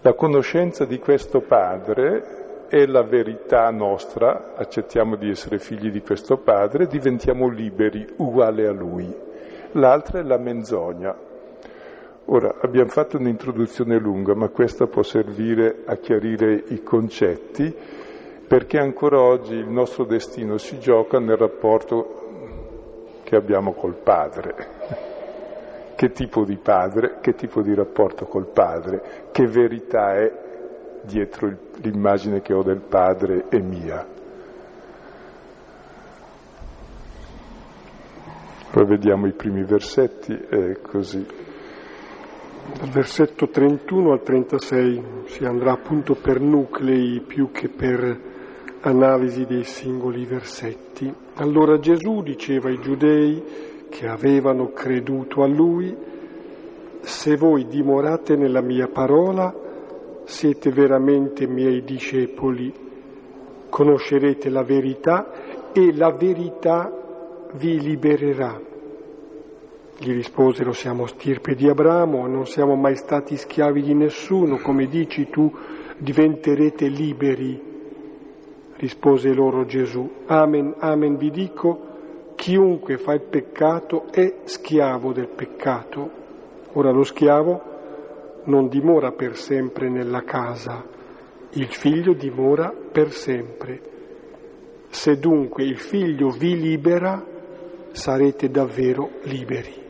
[0.00, 6.38] La conoscenza di questo Padre è la verità nostra, accettiamo di essere figli di questo
[6.38, 9.14] Padre, diventiamo liberi, uguali a Lui.
[9.72, 11.16] L'altra è la menzogna.
[12.26, 17.74] Ora, abbiamo fatto un'introduzione lunga, ma questa può servire a chiarire i concetti,
[18.46, 24.54] perché ancora oggi il nostro destino si gioca nel rapporto che abbiamo col Padre.
[25.94, 30.45] Che tipo di padre, che tipo di rapporto col Padre, che verità è
[31.06, 34.06] dietro l'immagine che ho del Padre è mia.
[38.70, 41.24] Poi vediamo i primi versetti, è così.
[42.78, 48.20] Dal versetto 31 al 36 si andrà appunto per nuclei più che per
[48.80, 51.10] analisi dei singoli versetti.
[51.36, 53.42] Allora Gesù diceva ai giudei
[53.88, 55.96] che avevano creduto a lui,
[57.00, 59.54] se voi dimorate nella mia parola,
[60.26, 62.72] siete veramente miei discepoli,
[63.70, 66.92] conoscerete la verità e la verità
[67.52, 68.60] vi libererà.
[69.98, 75.30] Gli risposero siamo stirpe di Abramo, non siamo mai stati schiavi di nessuno, come dici
[75.30, 75.50] tu
[75.96, 77.74] diventerete liberi.
[78.76, 86.10] Rispose loro Gesù, Amen, Amen vi dico, chiunque fa il peccato è schiavo del peccato.
[86.72, 87.74] Ora lo schiavo
[88.46, 90.84] non dimora per sempre nella casa,
[91.50, 93.80] il figlio dimora per sempre.
[94.88, 97.24] Se dunque il figlio vi libera,
[97.92, 99.84] sarete davvero liberi.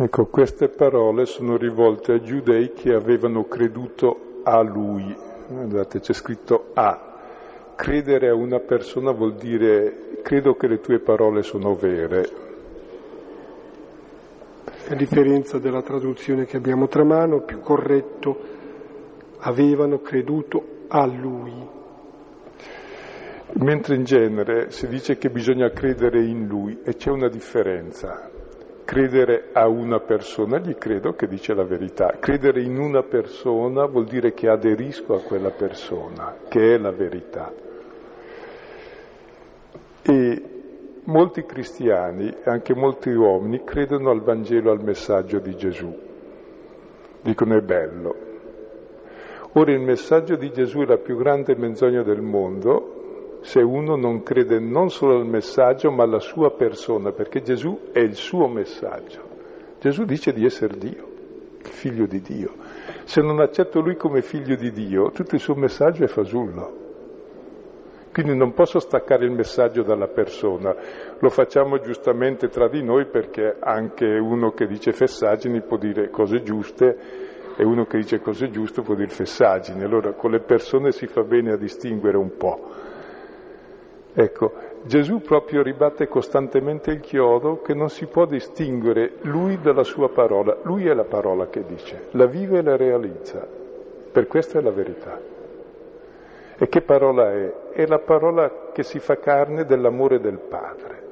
[0.00, 5.16] Ecco, queste parole sono rivolte ai giudei che avevano creduto a lui.
[5.48, 7.04] Guardate, c'è scritto a.
[7.74, 12.28] Credere a una persona vuol dire credo che le tue parole sono vere,
[14.90, 18.38] a differenza della traduzione che abbiamo tra mano, più corretto,
[19.40, 21.76] avevano creduto a lui.
[23.60, 28.30] Mentre in genere si dice che bisogna credere in lui e c'è una differenza.
[28.84, 32.16] Credere a una persona, gli credo che dice la verità.
[32.18, 37.52] Credere in una persona vuol dire che aderisco a quella persona, che è la verità.
[40.02, 40.57] E
[41.08, 45.90] Molti cristiani anche molti uomini credono al Vangelo, al messaggio di Gesù.
[47.22, 48.14] Dicono è bello.
[49.52, 54.22] Ora il messaggio di Gesù è la più grande menzogna del mondo se uno non
[54.22, 59.22] crede non solo al messaggio ma alla sua persona, perché Gesù è il suo messaggio.
[59.80, 61.08] Gesù dice di essere Dio,
[61.62, 62.52] il figlio di Dio.
[63.04, 66.87] Se non accetto lui come figlio di Dio, tutto il suo messaggio è fasullo.
[68.18, 70.74] Quindi non posso staccare il messaggio dalla persona,
[71.20, 76.42] lo facciamo giustamente tra di noi perché anche uno che dice fessaggini può dire cose
[76.42, 76.98] giuste
[77.56, 79.84] e uno che dice cose giuste può dire fessaggini.
[79.84, 82.60] Allora con le persone si fa bene a distinguere un po'.
[84.14, 84.52] Ecco,
[84.82, 90.58] Gesù proprio ribatte costantemente il chiodo che non si può distinguere lui dalla sua parola.
[90.62, 93.46] Lui è la parola che dice, la vive e la realizza.
[94.10, 95.27] Per questo è la verità.
[96.60, 97.70] E che parola è?
[97.70, 101.06] È la parola che si fa carne dell'amore del Padre.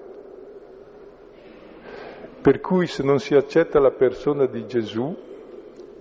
[2.43, 5.17] Per cui se non si accetta la persona di Gesù,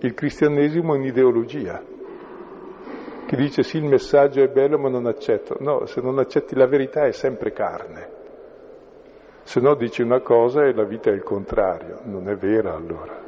[0.00, 1.94] il cristianesimo è un'ideologia
[3.26, 5.56] che dice sì il messaggio è bello ma non accetto.
[5.60, 8.14] No, se non accetti la verità è sempre carne.
[9.42, 13.24] Se no dici una cosa e la vita è il contrario, non è vera allora.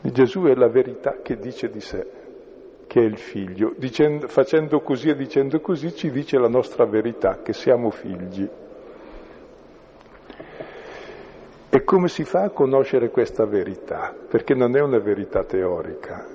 [0.00, 2.27] Gesù è la verità che dice di sé
[2.88, 3.74] che è il figlio.
[3.76, 8.48] Dicendo, facendo così e dicendo così ci dice la nostra verità, che siamo figli.
[11.70, 14.14] E come si fa a conoscere questa verità?
[14.26, 16.26] Perché non è una verità teorica,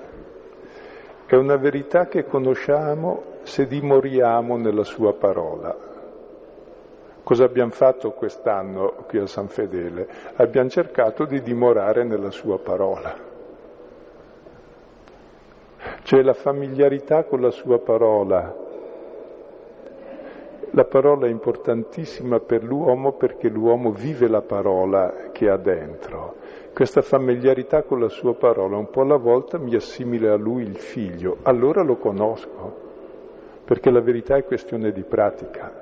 [1.26, 5.76] è una verità che conosciamo se dimoriamo nella sua parola.
[7.24, 10.06] Cosa abbiamo fatto quest'anno qui a San Fedele?
[10.36, 13.33] Abbiamo cercato di dimorare nella sua parola.
[16.04, 18.54] C'è la familiarità con la sua parola.
[20.72, 26.34] La parola è importantissima per l'uomo perché l'uomo vive la parola che ha dentro.
[26.74, 30.76] Questa familiarità con la sua parola un po' alla volta mi assimila a lui il
[30.76, 32.76] figlio, allora lo conosco,
[33.64, 35.72] perché la verità è questione di pratica.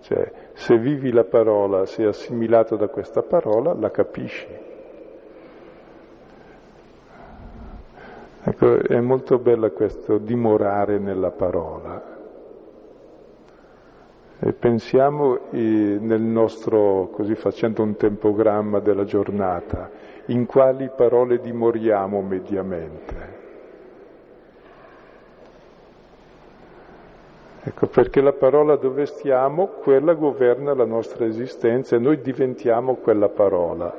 [0.00, 4.74] Cioè, se vivi la parola, sei assimilato da questa parola, la capisci.
[8.48, 12.00] Ecco, è molto bello questo dimorare nella parola.
[14.38, 19.90] E pensiamo nel nostro, così facendo un tempogramma della giornata,
[20.26, 23.34] in quali parole dimoriamo mediamente.
[27.64, 33.28] Ecco, perché la parola dove stiamo, quella governa la nostra esistenza e noi diventiamo quella
[33.28, 33.92] parola.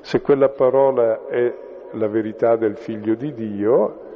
[0.00, 4.06] Se quella parola è la verità del figlio di Dio,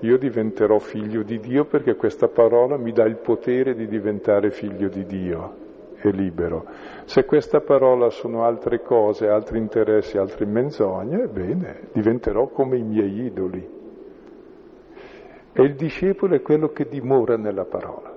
[0.00, 4.88] io diventerò figlio di Dio perché questa parola mi dà il potere di diventare figlio
[4.88, 5.54] di Dio
[6.02, 6.66] e libero.
[7.04, 13.26] Se questa parola sono altre cose, altri interessi, altre menzogne, bene, diventerò come i miei
[13.26, 13.80] idoli.
[15.52, 18.12] E il discepolo è quello che dimora nella parola.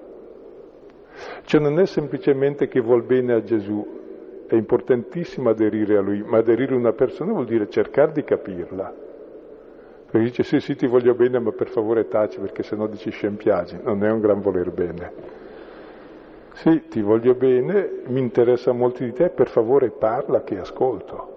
[1.44, 3.86] Cioè non è semplicemente che vuol bene a Gesù,
[4.48, 9.05] è importantissimo aderire a lui, ma aderire a una persona vuol dire cercare di capirla.
[10.16, 13.80] Perché dice sì, sì, ti voglio bene, ma per favore taci perché sennò dici scempiaggi,
[13.84, 15.12] non è un gran voler bene.
[16.54, 21.34] Sì, ti voglio bene, mi interessa molto di te, per favore parla che ascolto.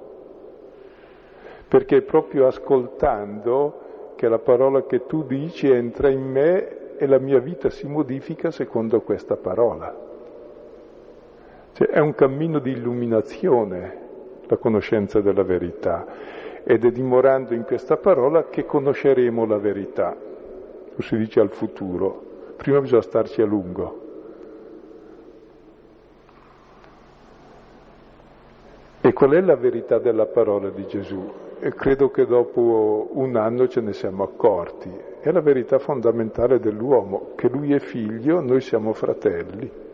[1.66, 7.18] Perché è proprio ascoltando che la parola che tu dici entra in me e la
[7.18, 9.92] mia vita si modifica secondo questa parola.
[11.72, 14.06] Cioè, è un cammino di illuminazione
[14.46, 16.06] la conoscenza della verità
[16.70, 20.14] ed è dimorando in questa parola che conosceremo la verità.
[20.94, 22.22] Lo si dice al futuro,
[22.58, 24.00] prima bisogna starci a lungo.
[29.00, 31.32] E qual è la verità della parola di Gesù?
[31.58, 34.92] E credo che dopo un anno ce ne siamo accorti.
[35.20, 39.86] È la verità fondamentale dell'uomo, che lui è figlio, noi siamo fratelli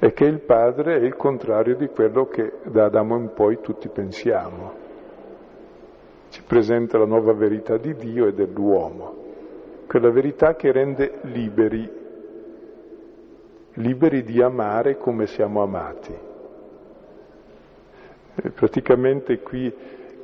[0.00, 3.88] e che il Padre è il contrario di quello che da Adamo in poi tutti
[3.88, 4.86] pensiamo.
[6.28, 9.16] Ci presenta la nuova verità di Dio e dell'uomo,
[9.88, 11.90] quella verità che rende liberi,
[13.74, 16.14] liberi di amare come siamo amati.
[18.40, 19.66] E praticamente qui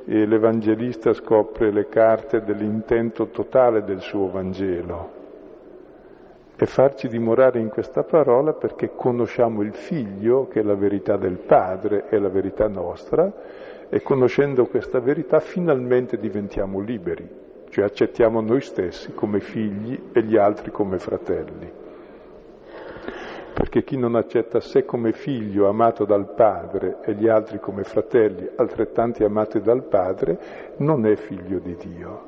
[0.05, 5.23] eh, l'Evangelista scopre le carte dell'intento totale del suo Vangelo
[6.57, 11.37] e farci dimorare in questa parola perché conosciamo il Figlio, che è la verità del
[11.37, 13.31] Padre e la verità nostra,
[13.89, 17.27] e conoscendo questa verità finalmente diventiamo liberi,
[17.69, 21.83] cioè accettiamo noi stessi come figli e gli altri come fratelli.
[23.53, 28.49] Perché chi non accetta sé come figlio amato dal Padre e gli altri come fratelli
[28.55, 30.37] altrettanti amati dal Padre,
[30.77, 32.27] non è figlio di Dio,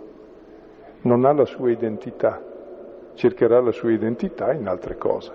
[1.02, 2.56] non ha la sua identità
[3.18, 5.32] cercherà la sua identità in altre cose.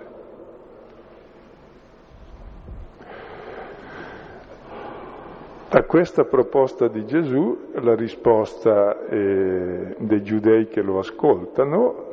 [5.69, 12.11] A questa proposta di Gesù la risposta eh, dei giudei che lo ascoltano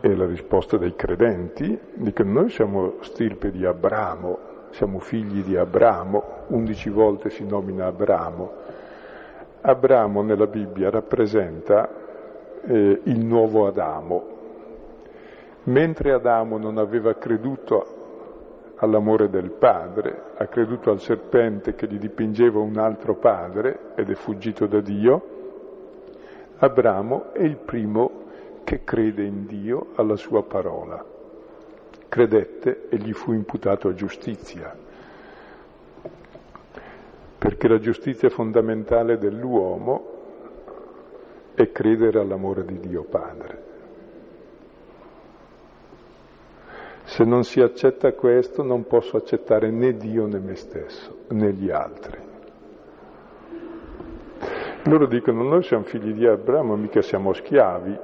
[0.00, 4.38] E la risposta dei credenti dicono noi siamo stirpe di Abramo,
[4.70, 8.52] siamo figli di Abramo, undici volte si nomina Abramo.
[9.60, 12.01] Abramo nella Bibbia rappresenta
[12.62, 14.30] eh, il nuovo Adamo.
[15.64, 18.00] Mentre Adamo non aveva creduto
[18.76, 24.14] all'amore del padre, ha creduto al serpente che gli dipingeva un altro padre ed è
[24.14, 25.32] fuggito da Dio,
[26.58, 28.22] Abramo è il primo
[28.64, 31.04] che crede in Dio alla sua parola.
[32.08, 34.76] Credette e gli fu imputato a giustizia,
[37.38, 40.01] perché la giustizia fondamentale dell'uomo
[41.62, 43.70] è credere all'amore di Dio Padre.
[47.04, 51.70] Se non si accetta questo non posso accettare né Dio né me stesso, né gli
[51.70, 52.18] altri.
[54.84, 57.96] Loro dicono noi siamo figli di Abramo, mica siamo schiavi,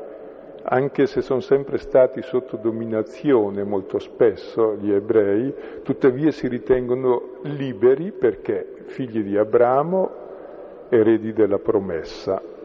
[0.62, 8.12] anche se sono sempre stati sotto dominazione molto spesso gli ebrei, tuttavia si ritengono liberi
[8.12, 10.10] perché figli di Abramo,
[10.88, 12.56] eredi della promessa.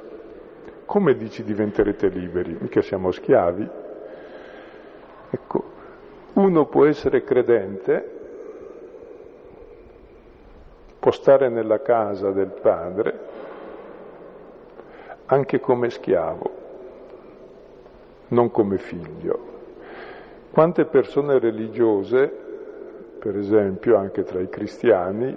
[0.94, 2.56] Come dici diventerete liberi?
[2.60, 3.68] Mica siamo schiavi.
[5.32, 5.64] Ecco,
[6.34, 8.12] uno può essere credente,
[11.00, 13.20] può stare nella casa del padre
[15.26, 16.52] anche come schiavo,
[18.28, 19.40] non come figlio.
[20.52, 22.32] Quante persone religiose,
[23.18, 25.36] per esempio anche tra i cristiani,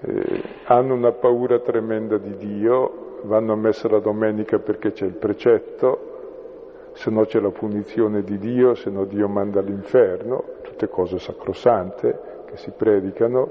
[0.00, 5.14] eh, hanno una paura tremenda di Dio, vanno a messa la domenica perché c'è il
[5.14, 11.18] precetto, se no c'è la punizione di Dio, se no Dio manda all'inferno, tutte cose
[11.18, 13.50] sacrosante che si predicano.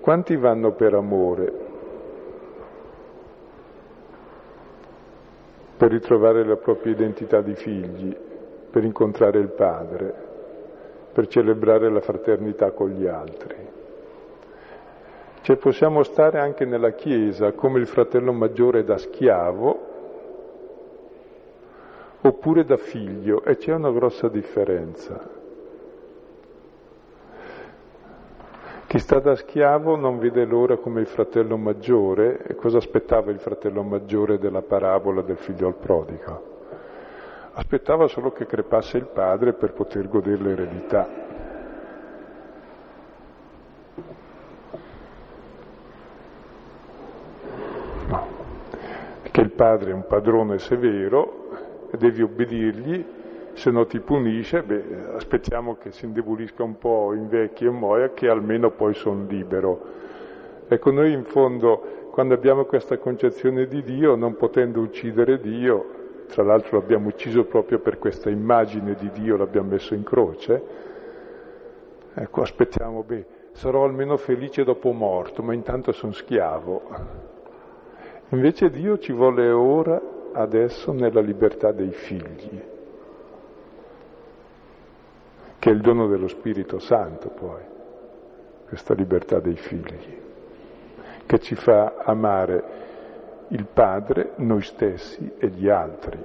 [0.00, 1.52] Quanti vanno per amore?
[5.76, 8.14] Per ritrovare la propria identità di figli,
[8.70, 10.14] per incontrare il Padre,
[11.12, 13.69] per celebrare la fraternità con gli altri.
[15.42, 19.88] Cioè possiamo stare anche nella Chiesa come il fratello maggiore da schiavo,
[22.22, 25.38] oppure da figlio e c'è una grossa differenza.
[28.86, 33.38] Chi sta da schiavo non vede l'ora come il fratello maggiore e cosa aspettava il
[33.38, 36.48] fratello maggiore della parabola del figlio al prodigo?
[37.52, 41.08] Aspettava solo che crepasse il padre per poter godere l'eredità.
[48.08, 48.26] No,
[49.22, 53.04] perché il padre è un padrone severo devi obbedirgli,
[53.52, 58.30] se no ti punisce, beh, aspettiamo che si indebolisca un po', invecchi e muoia, che
[58.30, 59.78] almeno poi sono libero.
[60.66, 66.42] Ecco, noi in fondo, quando abbiamo questa concezione di Dio, non potendo uccidere Dio, tra
[66.42, 70.62] l'altro l'abbiamo ucciso proprio per questa immagine di Dio, l'abbiamo messo in croce,
[72.14, 77.38] ecco, aspettiamo, beh, sarò almeno felice dopo morto, ma intanto sono schiavo.
[78.32, 80.00] Invece Dio ci vuole ora
[80.32, 82.62] adesso nella libertà dei figli,
[85.58, 87.62] che è il dono dello Spirito Santo poi,
[88.68, 90.18] questa libertà dei figli,
[91.26, 92.64] che ci fa amare
[93.48, 96.24] il Padre, noi stessi e gli altri.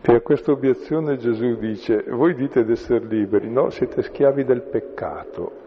[0.00, 4.62] E a questa obiezione Gesù dice, voi dite di essere liberi, no, siete schiavi del
[4.62, 5.61] peccato.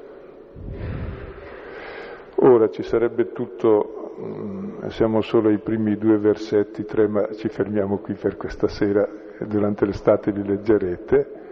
[2.37, 7.99] Ora ci sarebbe tutto, mm, siamo solo ai primi due versetti, tre, ma ci fermiamo
[7.99, 9.07] qui per questa sera,
[9.39, 11.43] durante l'estate li leggerete.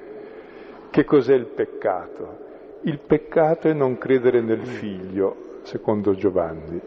[0.90, 2.38] Che cos'è il peccato?
[2.82, 6.82] Il peccato è non credere nel figlio, secondo Giovanni.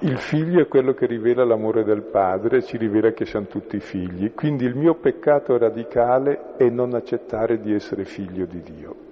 [0.00, 4.34] Il figlio è quello che rivela l'amore del padre, ci rivela che siamo tutti figli.
[4.34, 9.05] Quindi il mio peccato radicale è non accettare di essere figlio di Dio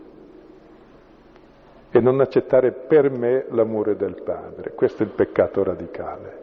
[1.96, 4.72] e non accettare per me l'amore del Padre.
[4.74, 6.42] Questo è il peccato radicale.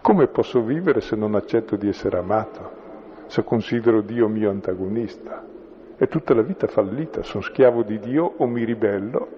[0.00, 2.70] Come posso vivere se non accetto di essere amato,
[3.26, 5.44] se considero Dio mio antagonista?
[5.96, 9.28] È tutta la vita fallita, sono schiavo di Dio o mi ribello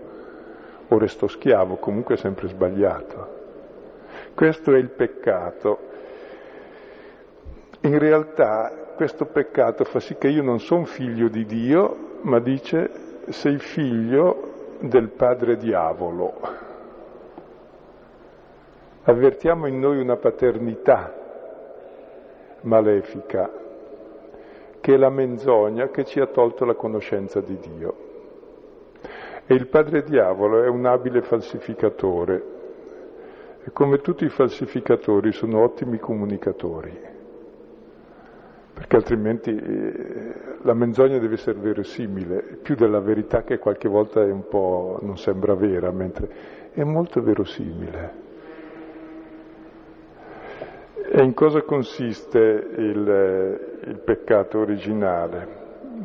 [0.89, 3.41] o resto schiavo, comunque sempre sbagliato.
[4.35, 5.79] Questo è il peccato.
[7.81, 13.12] In realtà questo peccato fa sì che io non sono figlio di Dio, ma dice
[13.29, 16.33] sei figlio del padre diavolo.
[19.05, 21.13] Avvertiamo in noi una paternità
[22.63, 23.51] malefica,
[24.81, 27.97] che è la menzogna che ci ha tolto la conoscenza di Dio.
[29.47, 32.61] E il padre diavolo è un abile falsificatore
[33.65, 36.99] e come tutti i falsificatori sono ottimi comunicatori,
[38.75, 44.31] perché altrimenti eh, la menzogna deve essere verosimile, più della verità che qualche volta è
[44.31, 46.29] un po' non sembra vera, mentre
[46.73, 48.21] è molto verosimile.
[51.15, 55.61] E in cosa consiste il, il peccato originale?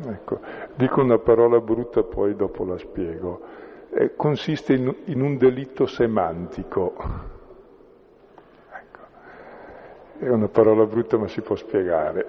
[0.06, 0.40] Ecco,
[0.74, 3.40] dico una parola brutta, poi dopo la spiego.
[3.90, 6.94] Eh, consiste in, in, un delitto semantico.
[10.18, 12.26] È una parola brutta, ma si può spiegare.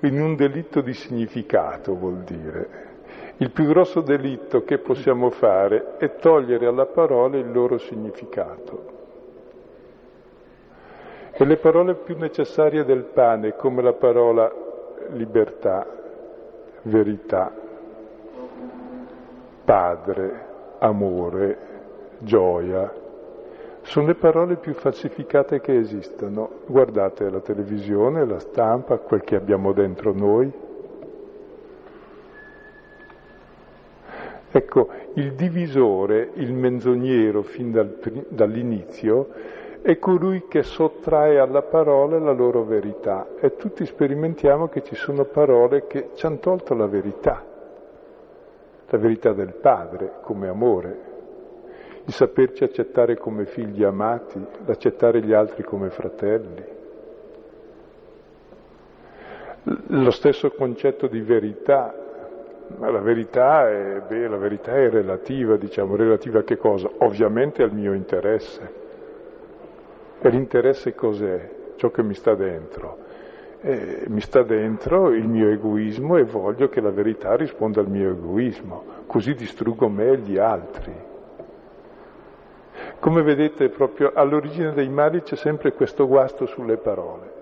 [0.00, 2.88] In un delitto di significato vuol dire.
[3.36, 8.98] Il più grosso delitto che possiamo fare è togliere alla parola il loro significato.
[11.32, 14.50] E le parole più necessarie del pane, come la parola
[15.10, 15.86] libertà,
[16.82, 17.52] verità,
[19.64, 20.46] padre,
[20.78, 21.58] amore,
[22.18, 22.90] gioia,
[23.90, 26.60] sono le parole più falsificate che esistano.
[26.66, 30.48] Guardate la televisione, la stampa, quel che abbiamo dentro noi.
[34.52, 39.28] Ecco, il divisore, il menzognero fin dal, dall'inizio,
[39.82, 45.24] è colui che sottrae alla parola la loro verità e tutti sperimentiamo che ci sono
[45.24, 47.44] parole che ci hanno tolto la verità,
[48.86, 51.09] la verità del Padre come amore,
[52.10, 56.64] il saperci accettare come figli amati, l'accettare gli altri come fratelli.
[59.62, 61.94] Lo stesso concetto di verità,
[62.78, 66.90] ma la verità è, beh, la verità è relativa, diciamo, relativa a che cosa?
[66.98, 68.72] Ovviamente al mio interesse.
[70.20, 71.48] E l'interesse cos'è?
[71.76, 72.98] Ciò che mi sta dentro.
[73.60, 78.10] Eh, mi sta dentro il mio egoismo e voglio che la verità risponda al mio
[78.10, 81.09] egoismo, così distruggo me e gli altri.
[83.00, 87.38] Come vedete, proprio all'origine dei mali c'è sempre questo guasto sulle parole.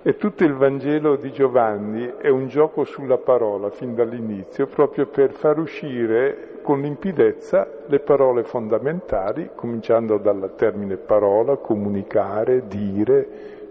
[0.00, 5.32] E tutto il Vangelo di Giovanni è un gioco sulla parola fin dall'inizio, proprio per
[5.32, 13.28] far uscire con limpidezza le parole fondamentali, cominciando dal termine parola, comunicare, dire,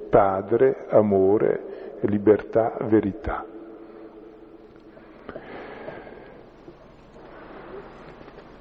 [0.07, 3.52] padre, amore, libertà, verità.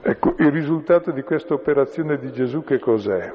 [0.04, 3.32] Ecco, il risultato di questa operazione di Gesù che cos'è?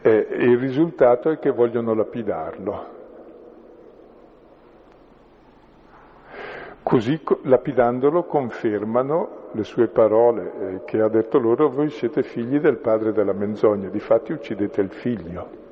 [0.00, 2.96] Eh, il risultato è che vogliono lapidarlo.
[6.84, 12.76] Così lapidandolo confermano le sue parole eh, che ha detto loro voi siete figli del
[12.76, 15.67] padre della menzogna, difatti uccidete il figlio.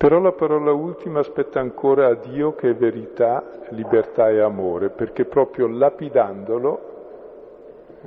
[0.00, 5.26] Però la parola ultima aspetta ancora a Dio che è verità, libertà e amore, perché
[5.26, 6.80] proprio lapidandolo,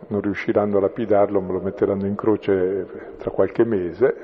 [0.07, 4.15] non riusciranno a lapidarlo, ma lo metteranno in croce tra qualche mese,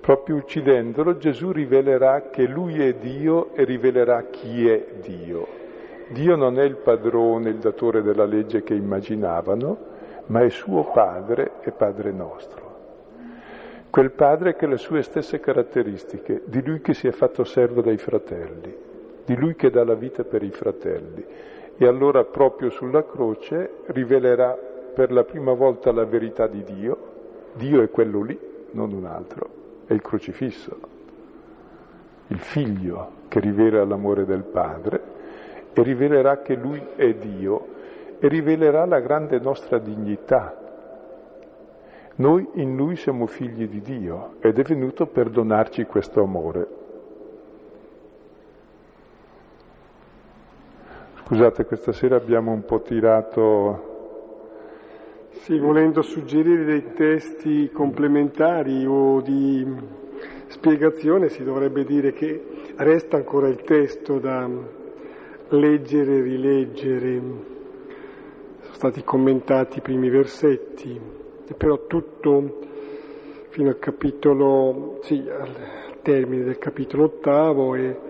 [0.00, 5.46] proprio uccidendolo Gesù rivelerà che lui è Dio e rivelerà chi è Dio.
[6.08, 9.76] Dio non è il padrone, il datore della legge che immaginavano,
[10.28, 12.69] ma è suo padre e padre nostro.
[13.90, 17.80] Quel padre che ha le sue stesse caratteristiche, di lui che si è fatto servo
[17.80, 18.72] dai fratelli,
[19.24, 21.24] di lui che dà la vita per i fratelli.
[21.76, 24.56] E allora proprio sulla croce rivelerà
[24.94, 27.08] per la prima volta la verità di Dio.
[27.54, 28.38] Dio è quello lì,
[28.72, 29.48] non un altro,
[29.86, 30.78] è il crocifisso,
[32.28, 35.02] il figlio che rivela l'amore del padre
[35.72, 37.66] e rivelerà che Lui è Dio
[38.20, 40.59] e rivelerà la grande nostra dignità.
[42.20, 46.68] Noi in Lui siamo figli di Dio ed è venuto per donarci questo amore.
[51.24, 53.88] Scusate, questa sera abbiamo un po' tirato...
[55.30, 59.66] Sì, volendo suggerire dei testi complementari o di
[60.48, 64.46] spiegazione si dovrebbe dire che resta ancora il testo da,
[65.48, 67.20] leggere, rileggere,
[68.60, 72.58] sono stati commentati i primi versetti, e però tutto
[73.48, 78.08] fino al capitolo, sì, al termine del capitolo ottavo e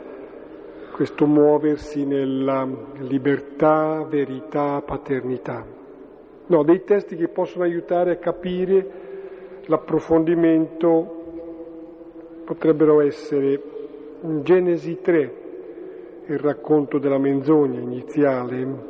[0.92, 2.68] questo muoversi nella
[2.98, 5.64] libertà, verità, paternità.
[6.46, 8.90] No, dei testi che possono aiutare a capire
[9.66, 11.18] l'approfondimento
[12.44, 13.62] potrebbero essere
[14.22, 15.34] in Genesi 3,
[16.26, 18.88] il racconto della menzogna iniziale,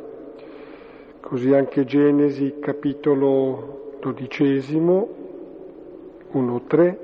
[1.21, 5.07] così anche Genesi capitolo dodicesimo,
[6.33, 6.97] 1-3,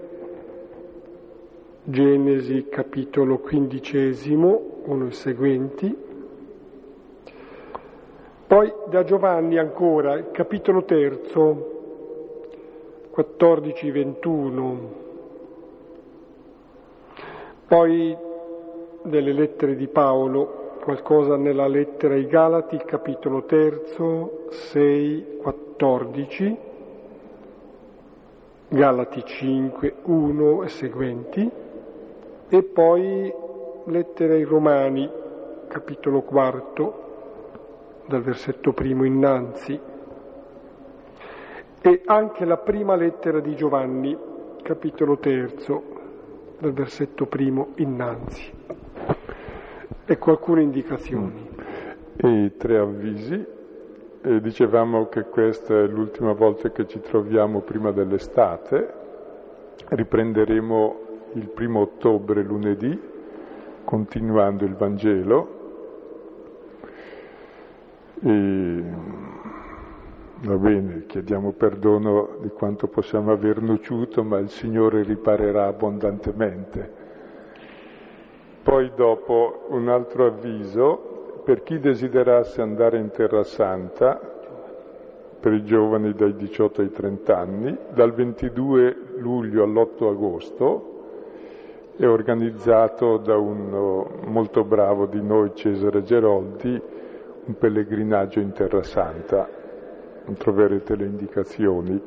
[1.84, 5.96] Genesi capitolo quindicesimo, uno e seguenti,
[8.48, 11.76] Poi da Giovanni ancora, capitolo terzo,
[13.14, 14.78] 14-21.
[17.68, 18.18] Poi
[19.04, 26.58] delle lettere di Paolo, qualcosa nella lettera ai Galati, capitolo terzo, 6, 14,
[28.70, 31.50] Galati 5, 1 e seguenti,
[32.50, 33.34] e poi
[33.86, 35.10] lettere ai Romani,
[35.70, 37.06] capitolo quarto,
[38.08, 39.80] dal versetto primo innanzi,
[41.82, 44.18] e anche la prima lettera di Giovanni,
[44.64, 45.84] capitolo terzo,
[46.60, 48.52] dal versetto primo innanzi.
[50.06, 51.50] Ecco alcune indicazioni.
[52.18, 53.56] E tre avvisi.
[54.28, 58.94] E dicevamo che questa è l'ultima volta che ci troviamo prima dell'estate.
[59.88, 61.00] Riprenderemo
[61.36, 63.00] il primo ottobre, lunedì,
[63.86, 65.48] continuando il Vangelo.
[68.22, 68.84] E
[70.42, 76.92] va bene, chiediamo perdono di quanto possiamo aver nociuto, ma il Signore riparerà abbondantemente.
[78.62, 81.07] Poi dopo un altro avviso,
[81.48, 84.20] per chi desiderasse andare in Terra Santa,
[85.40, 91.04] per i giovani dai 18 ai 30 anni, dal 22 luglio all'8 agosto,
[91.96, 96.82] è organizzato da uno molto bravo di noi, Cesare Geroldi,
[97.46, 99.48] un pellegrinaggio in Terra Santa.
[100.38, 102.02] Troverete le indicazioni.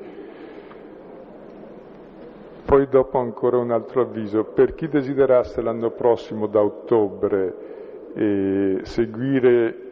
[2.66, 7.69] Poi dopo ancora un altro avviso, per chi desiderasse l'anno prossimo da ottobre
[8.14, 9.88] eh, seguire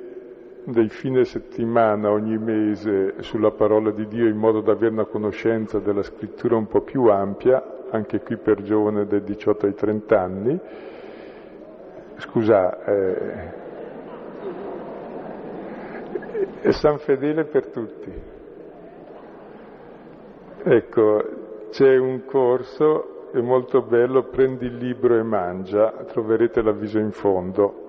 [0.65, 5.79] dei fine settimana ogni mese sulla parola di Dio in modo da avere una conoscenza
[5.79, 10.61] della scrittura un po' più ampia, anche qui per giovane dai 18 ai 30 anni,
[12.17, 13.53] scusa, eh,
[16.61, 18.13] è San Fedele per tutti.
[20.65, 21.23] Ecco,
[21.71, 27.87] c'è un corso, è molto bello, prendi il libro e mangia, troverete l'avviso in fondo.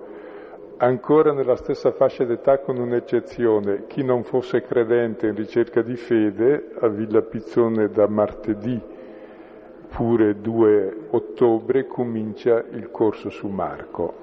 [0.82, 6.70] Ancora nella stessa fascia d'età con un'eccezione, chi non fosse credente in ricerca di fede
[6.80, 8.80] a Villa Pizzone da martedì
[9.90, 14.14] pure 2 ottobre comincia il corso su Marco.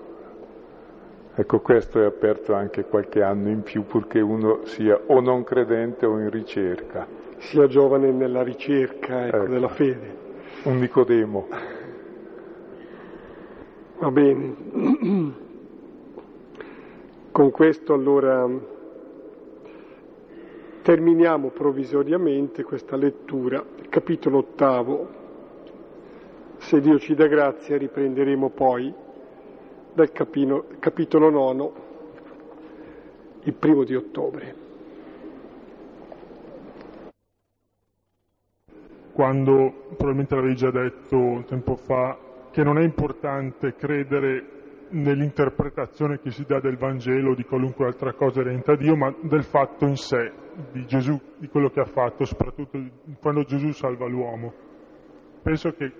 [1.35, 6.07] Ecco, questo è aperto anche qualche anno in più purché uno sia o non credente
[6.07, 7.05] o in ricerca.
[7.37, 9.51] Sia giovane nella ricerca ecco, ecco.
[9.51, 10.15] della fede.
[10.63, 11.47] Un Nicodemo.
[13.99, 15.35] Va bene.
[17.37, 18.49] Con questo allora
[20.81, 25.07] terminiamo provvisoriamente questa lettura, capitolo ottavo.
[26.57, 28.91] Se Dio ci dà grazia riprenderemo poi
[29.93, 31.73] dal capino, capitolo nono,
[33.43, 34.55] il primo di ottobre.
[39.11, 42.17] Quando probabilmente l'avevi già detto tempo fa
[42.49, 44.56] che non è importante credere
[44.89, 49.13] nell'interpretazione che si dà del Vangelo o di qualunque altra cosa inerente a Dio, ma
[49.21, 50.31] del fatto in sé,
[50.71, 52.79] di Gesù, di quello che ha fatto, soprattutto
[53.19, 54.53] quando Gesù salva l'uomo.
[55.41, 55.91] Penso che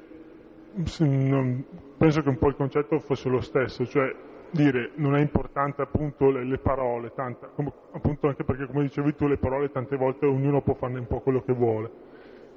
[1.97, 4.13] penso che un po' il concetto fosse lo stesso, cioè
[4.51, 9.15] dire non è importante appunto le, le parole, tanta, come, appunto anche perché come dicevi
[9.15, 11.89] tu le parole tante volte ognuno può farne un po' quello che vuole.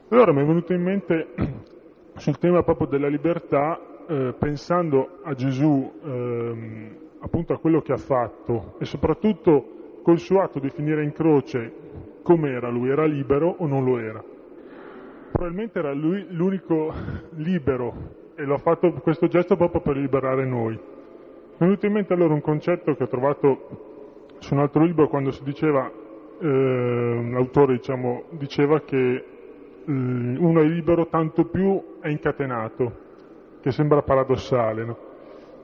[0.09, 1.28] Allora mi è venuto in mente
[2.16, 3.78] sul tema proprio della libertà,
[4.11, 10.40] eh, pensando a Gesù, eh, appunto a quello che ha fatto e soprattutto col suo
[10.40, 11.72] atto di finire in croce,
[12.22, 12.90] com'era lui?
[12.90, 14.22] Era libero o non lo era?
[15.30, 16.92] probabilmente era lui l'unico
[17.36, 17.94] libero
[18.34, 20.74] e l'ha fatto questo gesto proprio per liberare noi.
[20.74, 25.08] Mi è venuto in mente allora un concetto che ho trovato su un altro libro
[25.08, 25.90] quando si diceva,
[26.40, 29.24] eh, l'autore diciamo, diceva che eh,
[29.84, 33.08] uno è libero tanto più è incatenato,
[33.61, 34.96] che sembra paradossale, no?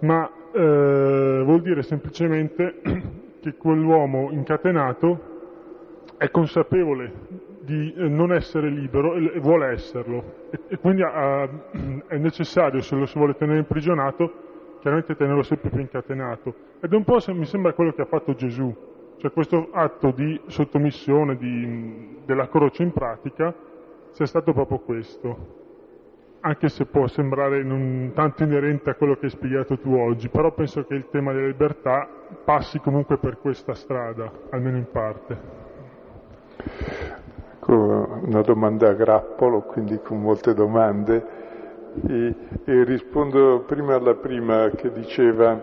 [0.00, 2.80] ma eh, vuol dire semplicemente
[3.40, 5.34] che quell'uomo incatenato
[6.16, 7.12] è consapevole
[7.60, 11.02] di eh, non essere libero e vuole esserlo e, quindi
[12.06, 14.32] è necessario, se lo si vuole tenere imprigionato,
[14.80, 16.54] chiaramente tenerlo sempre più incatenato.
[16.80, 18.74] Ed è un po' mi sembra quello che ha fatto Gesù,
[19.16, 23.54] cioè questo atto di sottomissione di, della croce in pratica
[24.10, 25.64] sia stato proprio questo,
[26.46, 30.52] anche se può sembrare non tanto inerente a quello che hai spiegato tu oggi, però
[30.52, 32.08] penso che il tema della libertà
[32.44, 35.36] passi comunque per questa strada, almeno in parte.
[37.54, 41.26] Ecco, una domanda a grappolo, quindi con molte domande,
[42.06, 42.34] e,
[42.64, 45.60] e rispondo prima alla prima che diceva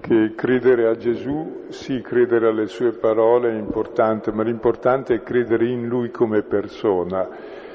[0.00, 5.66] che credere a Gesù, sì, credere alle sue parole è importante, ma l'importante è credere
[5.66, 7.66] in Lui come persona.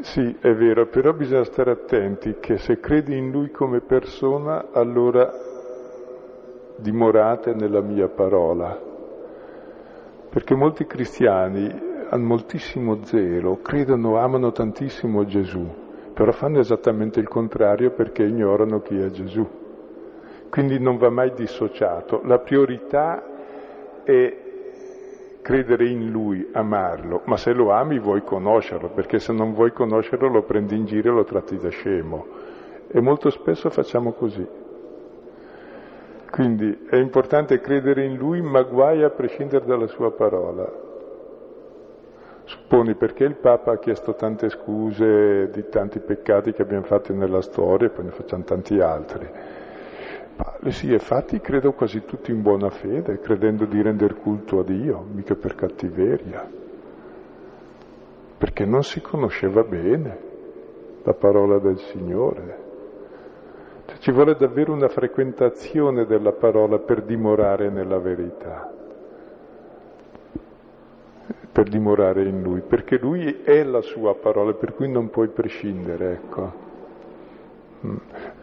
[0.00, 5.32] Sì, è vero, però bisogna stare attenti che se credi in Lui come persona, allora
[6.76, 8.78] dimorate nella mia parola.
[10.28, 11.68] Perché molti cristiani
[12.10, 15.66] hanno moltissimo zelo, credono, amano tantissimo Gesù,
[16.12, 19.48] però fanno esattamente il contrario perché ignorano chi è Gesù.
[20.50, 22.20] Quindi non va mai dissociato.
[22.24, 23.22] La priorità
[24.04, 24.44] è
[25.46, 30.26] credere in Lui, amarlo, ma se lo ami vuoi conoscerlo, perché se non vuoi conoscerlo
[30.26, 32.26] lo prendi in giro e lo tratti da scemo.
[32.88, 34.44] E molto spesso facciamo così.
[36.32, 40.68] Quindi è importante credere in Lui, ma guai a prescindere dalla sua parola.
[42.42, 47.40] Supponi perché il Papa ha chiesto tante scuse di tanti peccati che abbiamo fatto nella
[47.40, 49.30] storia, e poi ne facciamo tanti altri.
[50.36, 54.60] Ma li si è fatti, credo, quasi tutti in buona fede, credendo di render culto
[54.60, 56.46] a Dio, mica per cattiveria.
[58.36, 60.18] Perché non si conosceva bene
[61.02, 62.64] la parola del Signore.
[63.86, 68.70] Cioè, ci vuole davvero una frequentazione della parola per dimorare nella verità,
[71.50, 76.12] per dimorare in Lui, perché Lui è la sua parola, per cui non puoi prescindere,
[76.12, 76.64] ecco.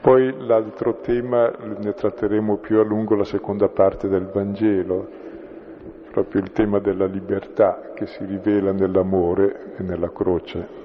[0.01, 5.07] Poi l'altro tema ne tratteremo più a lungo la seconda parte del Vangelo,
[6.11, 10.81] proprio il tema della libertà che si rivela nell'amore e nella croce.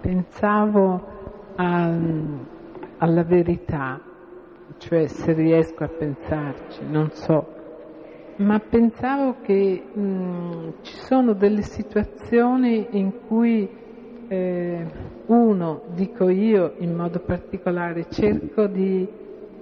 [0.00, 1.04] Pensavo
[1.56, 1.96] a,
[2.98, 4.00] alla verità
[4.78, 7.46] cioè se riesco a pensarci, non so,
[8.36, 13.68] ma pensavo che mh, ci sono delle situazioni in cui
[14.28, 14.86] eh,
[15.26, 19.06] uno, dico io in modo particolare, cerco di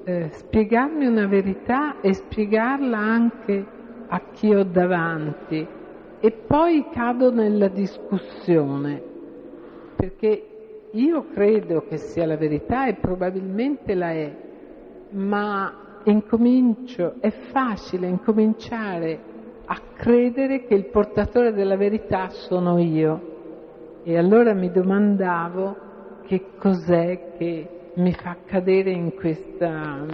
[0.04, 3.64] eh, spiegarmi una verità e spiegarla anche
[4.08, 5.66] a chi ho davanti.
[6.20, 9.02] E poi cado nella discussione,
[9.94, 10.46] perché
[10.92, 14.32] io credo che sia la verità e probabilmente la è,
[15.14, 15.72] ma
[16.04, 19.32] incomincio, è facile incominciare
[19.64, 23.32] a credere che il portatore della verità sono io.
[24.02, 25.76] E allora mi domandavo
[26.24, 30.04] che cos'è che mi fa cadere in questa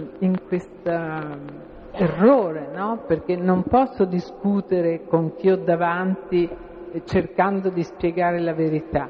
[1.91, 3.03] errore, no?
[3.05, 6.49] Perché non posso discutere con chi ho davanti
[7.03, 9.09] cercando di spiegare la verità.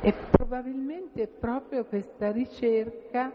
[0.00, 3.32] E probabilmente è proprio questa ricerca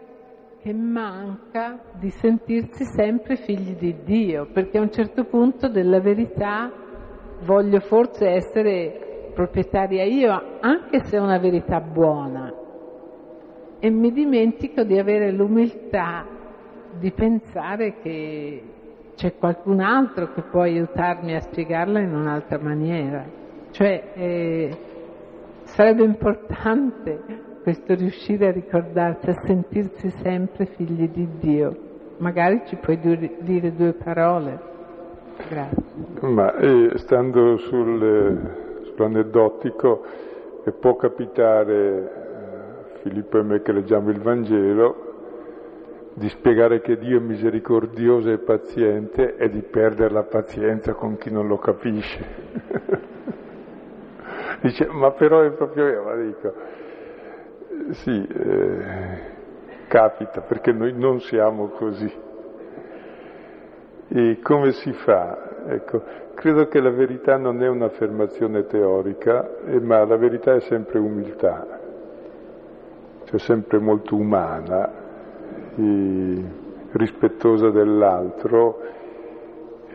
[0.64, 6.72] che manca di sentirsi sempre figli di Dio, perché a un certo punto della verità
[7.42, 12.50] voglio forse essere proprietaria io, anche se è una verità buona,
[13.78, 16.26] e mi dimentico di avere l'umiltà
[16.98, 18.62] di pensare che
[19.16, 23.22] c'è qualcun altro che può aiutarmi a spiegarla in un'altra maniera.
[23.70, 24.78] Cioè, eh,
[25.64, 31.74] sarebbe importante questo riuscire a ricordarsi, a sentirsi sempre figli di Dio.
[32.18, 34.60] Magari ci puoi dire due parole.
[35.48, 35.82] Grazie.
[36.20, 40.04] Ma eh, stando sul, eh, sull'aneddotico,
[40.62, 45.12] eh, può capitare, eh, Filippo e me che leggiamo il Vangelo,
[46.12, 51.30] di spiegare che Dio è misericordioso e paziente e di perdere la pazienza con chi
[51.30, 52.24] non lo capisce.
[54.60, 56.52] Dice, ma però è proprio io, ma dico,
[57.90, 59.18] sì, eh,
[59.88, 62.12] capita, perché noi non siamo così.
[64.08, 65.66] E come si fa?
[65.66, 66.02] Ecco,
[66.34, 71.66] credo che la verità non è un'affermazione teorica, eh, ma la verità è sempre umiltà,
[73.24, 75.02] cioè sempre molto umana,
[76.92, 78.93] rispettosa dell'altro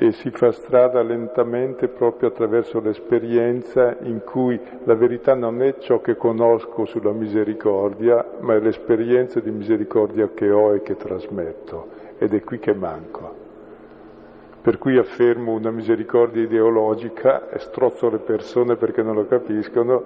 [0.02, 6.00] e si fa strada lentamente proprio attraverso l'esperienza in cui la verità non è ciò
[6.00, 11.88] che conosco sulla misericordia, ma è l'esperienza di misericordia che ho e che trasmetto
[12.18, 13.36] ed è qui che manco.
[14.62, 20.04] Per cui affermo una misericordia ideologica e strozzo le persone perché non lo capiscono,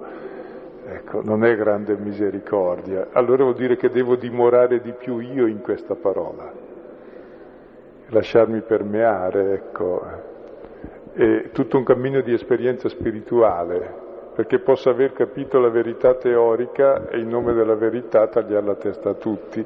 [0.88, 3.10] ecco, non è grande misericordia.
[3.12, 6.63] Allora vuol dire che devo dimorare di più io in questa parola
[8.08, 10.02] lasciarmi permeare, ecco,
[11.12, 14.02] è tutto un cammino di esperienza spirituale,
[14.34, 19.10] perché posso aver capito la verità teorica e in nome della verità tagliare la testa
[19.10, 19.64] a tutti,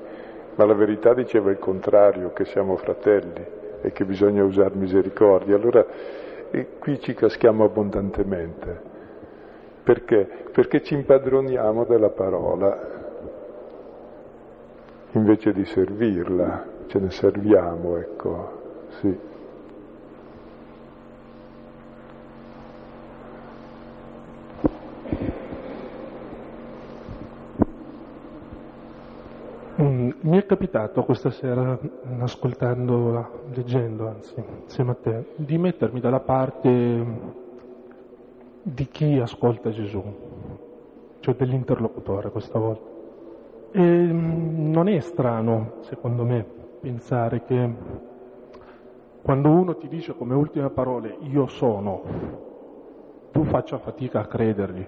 [0.54, 5.54] ma la verità diceva il contrario, che siamo fratelli e che bisogna usare misericordia.
[5.54, 5.86] Allora
[6.50, 8.86] E qui ci caschiamo abbondantemente.
[9.82, 10.28] Perché?
[10.50, 12.96] Perché ci impadroniamo della parola
[15.12, 19.18] invece di servirla, ce ne serviamo, ecco, sì.
[29.80, 31.78] Mm, mi è capitato questa sera,
[32.20, 37.06] ascoltando, leggendo anzi, insieme a te, di mettermi dalla parte
[38.62, 40.02] di chi ascolta Gesù,
[41.20, 42.96] cioè dell'interlocutore questa volta.
[43.72, 47.74] E mm, non è strano, secondo me, pensare che
[49.22, 52.02] quando uno ti dice come ultime parole io sono,
[53.30, 54.86] tu faccia fatica a credergli.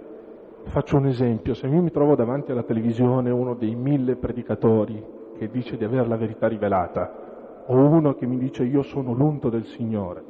[0.64, 5.02] Faccio un esempio, se io mi trovo davanti alla televisione uno dei mille predicatori
[5.36, 9.48] che dice di avere la verità rivelata, o uno che mi dice io sono l'unto
[9.48, 10.22] del Signore,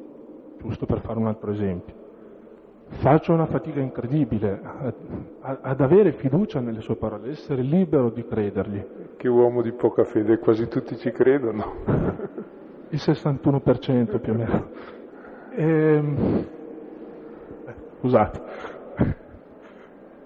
[0.59, 1.95] giusto per fare un altro esempio,
[2.91, 4.61] faccio una fatica incredibile
[5.41, 8.85] ad avere fiducia nelle sue parole, essere libero di credergli.
[9.17, 11.65] Che uomo di poca fede, quasi tutti ci credono.
[12.91, 14.69] Il 61% più o meno.
[15.51, 15.65] E...
[15.65, 16.47] Ehm,
[17.67, 18.43] eh, scusate.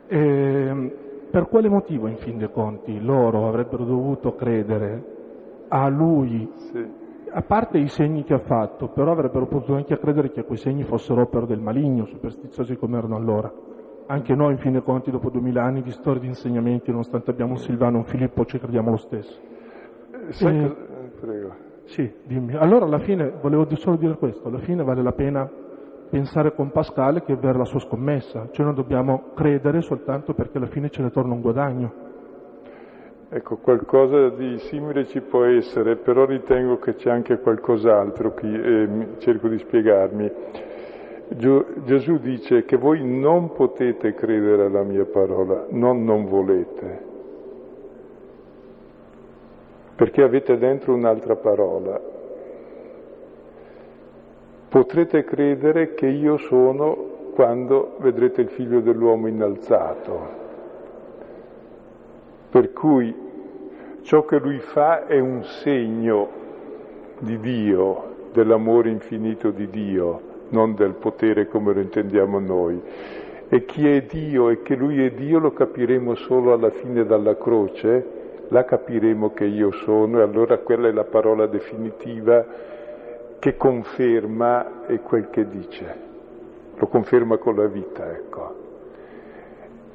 [0.06, 0.92] E ehm,
[1.30, 5.12] per quale motivo, in fin dei conti, loro avrebbero dovuto credere
[5.68, 7.02] a lui, sì.
[7.36, 10.84] A parte i segni che ha fatto, però avrebbero potuto anche credere che quei segni
[10.84, 13.52] fossero opera del maligno, superstiziosi come erano allora.
[14.06, 17.52] Anche noi, in fin dei conti, dopo duemila anni di storia di insegnamenti, nonostante abbiamo
[17.52, 19.40] un Silvano e un Filippo, ci crediamo lo stesso.
[20.28, 20.62] Sai e...
[20.62, 20.76] che...
[21.20, 21.54] Prego.
[21.86, 22.54] Sì, dimmi.
[22.54, 25.50] Allora, alla fine, volevo solo dire questo, alla fine vale la pena
[26.08, 30.58] pensare con Pascale che è vera la sua scommessa, cioè noi dobbiamo credere soltanto perché
[30.58, 32.03] alla fine ce ne torna un guadagno.
[33.36, 38.88] Ecco, qualcosa di simile ci può essere, però ritengo che c'è anche qualcos'altro qui e
[39.18, 40.30] cerco di spiegarmi.
[41.26, 47.02] Gesù dice che voi non potete credere alla mia parola, non non volete,
[49.96, 52.00] perché avete dentro un'altra parola,
[54.68, 60.43] Potrete credere che io sono quando vedrete il figlio dell'uomo innalzato.
[62.54, 63.12] Per cui
[64.02, 66.28] ciò che lui fa è un segno
[67.18, 72.80] di Dio, dell'amore infinito di Dio, non del potere come lo intendiamo noi.
[73.48, 77.36] E chi è Dio e che lui è Dio lo capiremo solo alla fine dalla
[77.36, 78.06] croce,
[78.46, 82.46] là capiremo che io sono e allora quella è la parola definitiva
[83.40, 85.96] che conferma quel che dice,
[86.76, 88.63] lo conferma con la vita, ecco.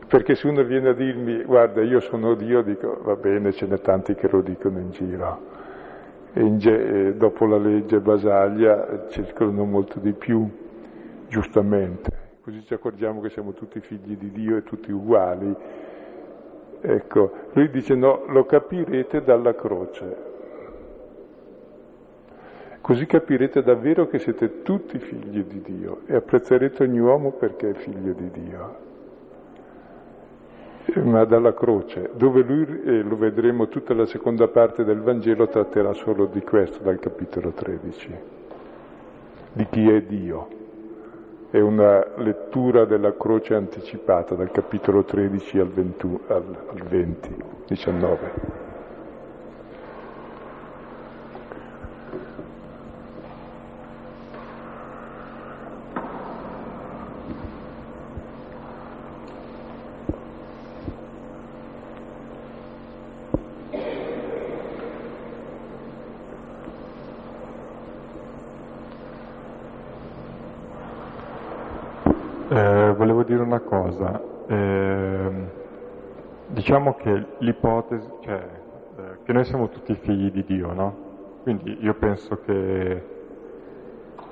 [0.09, 3.79] Perché se uno viene a dirmi, guarda, io sono Dio, dico, va bene, ce n'è
[3.79, 5.39] tanti che lo dicono in giro.
[6.33, 10.49] E dopo la legge Basaglia circolano molto di più,
[11.27, 12.09] giustamente.
[12.41, 15.55] Così ci accorgiamo che siamo tutti figli di Dio e tutti uguali.
[16.81, 20.15] Ecco, lui dice no, lo capirete dalla croce.
[22.81, 27.73] Così capirete davvero che siete tutti figli di Dio e apprezzerete ogni uomo perché è
[27.73, 28.87] figlio di Dio.
[30.95, 35.93] Ma dalla croce, dove lui, eh, lo vedremo tutta la seconda parte del Vangelo, tratterà
[35.93, 38.15] solo di questo dal capitolo 13,
[39.53, 40.47] di chi è Dio.
[41.51, 47.35] È una lettura della croce anticipata dal capitolo 13 al, 20, al, al 20,
[47.67, 48.67] 19.
[73.29, 75.31] dire una cosa, eh,
[76.69, 78.47] diciamo che l'ipotesi, cioè
[78.97, 80.95] eh, che noi siamo tutti figli di Dio, no?
[81.41, 83.03] Quindi io penso che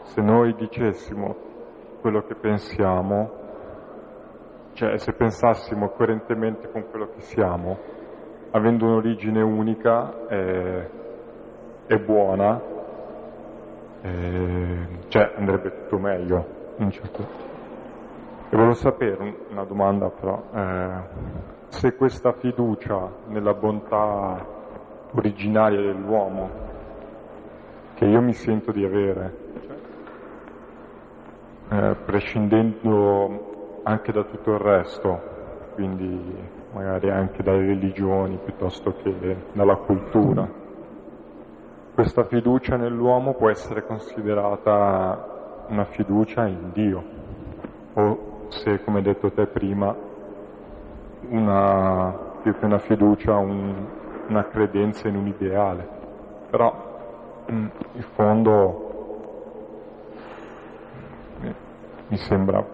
[0.03, 1.35] se noi dicessimo
[1.99, 3.31] quello che pensiamo,
[4.73, 7.75] cioè se pensassimo coerentemente con quello che siamo,
[8.51, 10.89] avendo un'origine unica e,
[11.87, 12.61] e buona,
[14.01, 16.45] eh, cioè andrebbe tutto meglio
[16.77, 17.56] in un certo senso.
[18.49, 20.89] E volevo sapere, una domanda però, eh,
[21.67, 24.41] se questa fiducia nella bontà
[25.11, 26.49] originaria dell'uomo,
[27.95, 29.37] che io mi sento di avere,
[31.67, 35.21] eh, prescindendo anche da tutto il resto,
[35.73, 36.33] quindi
[36.71, 40.49] magari anche dalle religioni piuttosto che dalla cultura,
[41.93, 47.03] questa fiducia nell'uomo può essere considerata una fiducia in Dio,
[47.93, 49.95] o se, come hai detto te prima,
[51.29, 53.73] una, più che una fiducia, un,
[54.27, 55.87] una credenza in un ideale.
[56.49, 56.85] Però
[57.47, 57.69] in
[58.13, 58.87] fondo
[62.09, 62.65] mi sembra,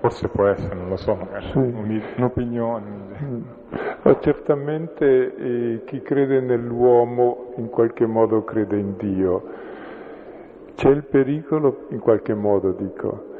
[0.00, 2.02] forse può essere, non lo so, magari sì.
[2.16, 2.86] un'opinione.
[3.22, 3.42] Mm.
[4.02, 9.42] Ma certamente eh, chi crede nell'uomo in qualche modo crede in Dio.
[10.74, 13.31] C'è il pericolo, in qualche modo dico,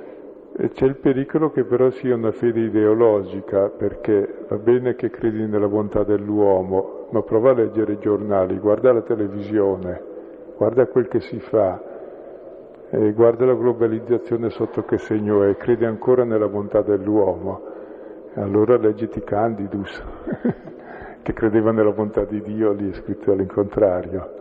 [0.54, 5.66] c'è il pericolo che però sia una fede ideologica, perché va bene che credi nella
[5.66, 10.02] bontà dell'uomo, ma prova a leggere i giornali, guarda la televisione,
[10.56, 11.80] guarda quel che si fa,
[12.90, 17.70] eh, guarda la globalizzazione sotto che segno è, credi ancora nella bontà dell'uomo.
[18.34, 20.02] Allora leggiti Candidus,
[21.22, 24.40] che credeva nella bontà di Dio, lì è scritto all'incontrario.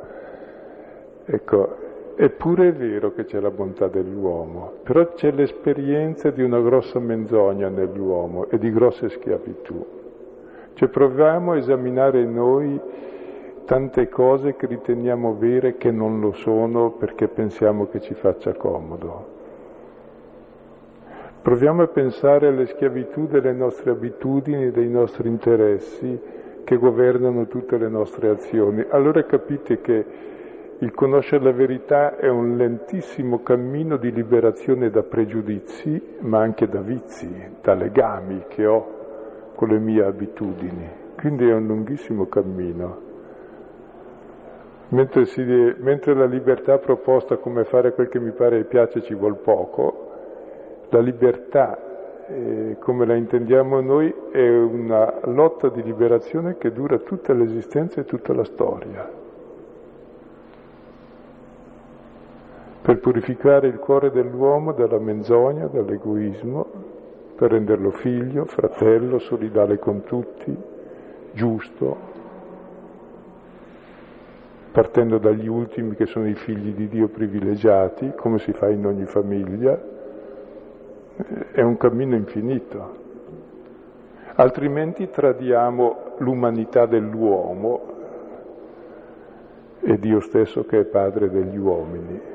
[1.24, 1.81] Ecco,
[2.24, 7.68] eppure è vero che c'è la bontà dell'uomo, però c'è l'esperienza di una grossa menzogna
[7.68, 9.84] nell'uomo e di grosse schiavitù.
[10.76, 12.80] Cioè proviamo a esaminare noi
[13.66, 19.40] tante cose che riteniamo vere che non lo sono perché pensiamo che ci faccia comodo.
[21.42, 26.20] Proviamo a pensare alle schiavitù delle nostre abitudini, dei nostri interessi
[26.64, 28.86] che governano tutte le nostre azioni.
[28.90, 30.30] Allora capite che
[30.82, 36.82] il conoscere la verità è un lentissimo cammino di liberazione da pregiudizi, ma anche da
[36.82, 37.30] vizi,
[37.62, 40.90] da legami che ho con le mie abitudini.
[41.16, 43.10] Quindi è un lunghissimo cammino.
[44.88, 49.14] Mentre, si, mentre, la libertà proposta come fare quel che mi pare e piace ci
[49.14, 50.10] vuol poco,
[50.90, 51.78] la libertà,
[52.28, 58.06] eh, come la intendiamo noi, è una lotta di liberazione che dura tutta l'esistenza e
[58.06, 59.21] tutta la storia.
[62.82, 66.66] Per purificare il cuore dell'uomo dalla menzogna, dall'egoismo,
[67.36, 70.56] per renderlo figlio, fratello, solidale con tutti,
[71.32, 71.98] giusto,
[74.72, 79.06] partendo dagli ultimi che sono i figli di Dio privilegiati, come si fa in ogni
[79.06, 79.80] famiglia,
[81.52, 83.00] è un cammino infinito.
[84.36, 87.82] Altrimenti tradiamo l'umanità dell'uomo
[89.82, 92.31] e Dio stesso che è padre degli uomini.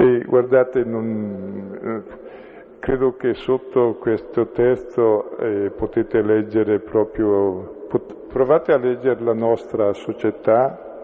[0.00, 7.86] E guardate, non, eh, credo che sotto questo testo eh, potete leggere proprio
[8.28, 11.00] provate a leggere la nostra società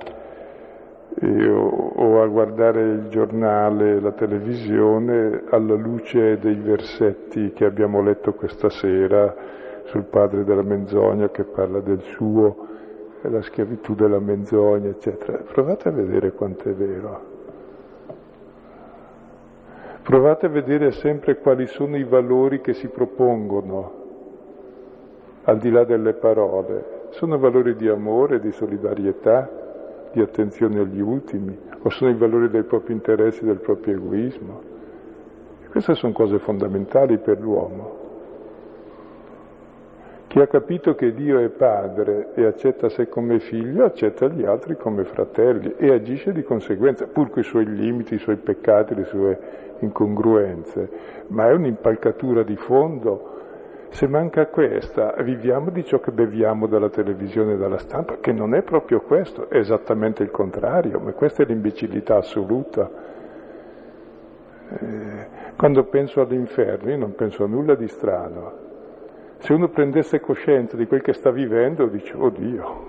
[1.20, 8.00] eh, o, o a guardare il giornale, la televisione alla luce dei versetti che abbiamo
[8.00, 9.34] letto questa sera
[9.86, 12.68] sul padre della menzogna che parla del suo,
[13.22, 15.38] la schiavitù della menzogna, eccetera.
[15.38, 17.33] Provate a vedere quanto è vero.
[20.04, 24.02] Provate a vedere sempre quali sono i valori che si propongono
[25.44, 29.48] al di là delle parole, sono valori di amore, di solidarietà,
[30.12, 34.60] di attenzione agli ultimi, o sono i valori dei propri interessi, del proprio egoismo.
[35.70, 38.02] Queste sono cose fondamentali per l'uomo.
[40.26, 44.76] Chi ha capito che Dio è padre e accetta sé come figlio, accetta gli altri
[44.76, 49.04] come fratelli e agisce di conseguenza, pur con i suoi limiti, i suoi peccati, le
[49.04, 49.38] sue
[49.80, 50.90] incongruenze,
[51.28, 53.34] ma è un'impalcatura di fondo
[53.94, 58.52] se manca questa, viviamo di ciò che beviamo dalla televisione e dalla stampa, che non
[58.52, 62.90] è proprio questo, è esattamente il contrario, ma questa è l'imbecillità assoluta.
[64.68, 68.52] Eh, quando penso all'inferno, io non penso a nulla di strano.
[69.38, 72.86] Se uno prendesse coscienza di quel che sta vivendo, dice, oddio,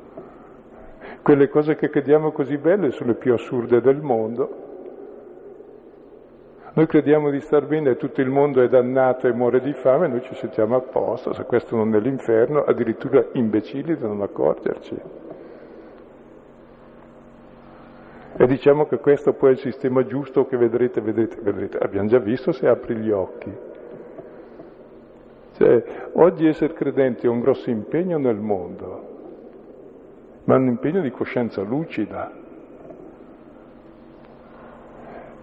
[1.20, 4.65] quelle cose che crediamo così belle sono le più assurde del mondo.
[6.76, 10.08] Noi crediamo di star bene e tutto il mondo è dannato e muore di fame,
[10.08, 15.00] noi ci sentiamo a posto, se questo non è l'inferno, addirittura imbecilli da non accorgerci.
[18.36, 21.78] E diciamo che questo poi è il sistema giusto che vedrete, vedrete, vedrete.
[21.78, 23.50] Abbiamo già visto se apri gli occhi.
[25.54, 29.08] Cioè, oggi essere credenti è un grosso impegno nel mondo,
[30.44, 32.44] ma un impegno di coscienza lucida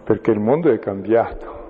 [0.03, 1.61] perché il mondo è cambiato.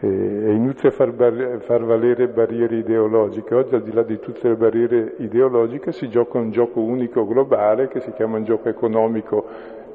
[0.00, 3.54] È inutile far, bar- far, valere barriere ideologiche.
[3.54, 7.88] Oggi al di là di tutte le barriere ideologiche si gioca un gioco unico globale
[7.88, 9.46] che si chiama un gioco economico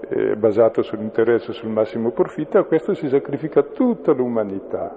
[0.09, 4.95] eh, basato sull'interesse e sul massimo profitto, a questo si sacrifica tutta l'umanità.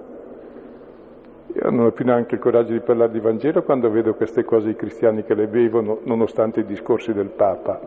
[1.53, 4.69] Io non ho più neanche il coraggio di parlare di Vangelo quando vedo queste cose
[4.69, 7.79] i cristiani che le bevono, nonostante i discorsi del Papa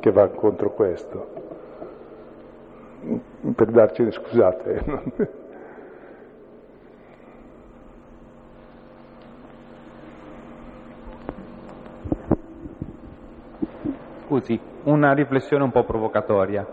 [0.00, 1.43] che va contro questo.
[3.54, 4.82] Per darci, scusate.
[14.26, 16.66] Scusi, una riflessione un po' provocatoria.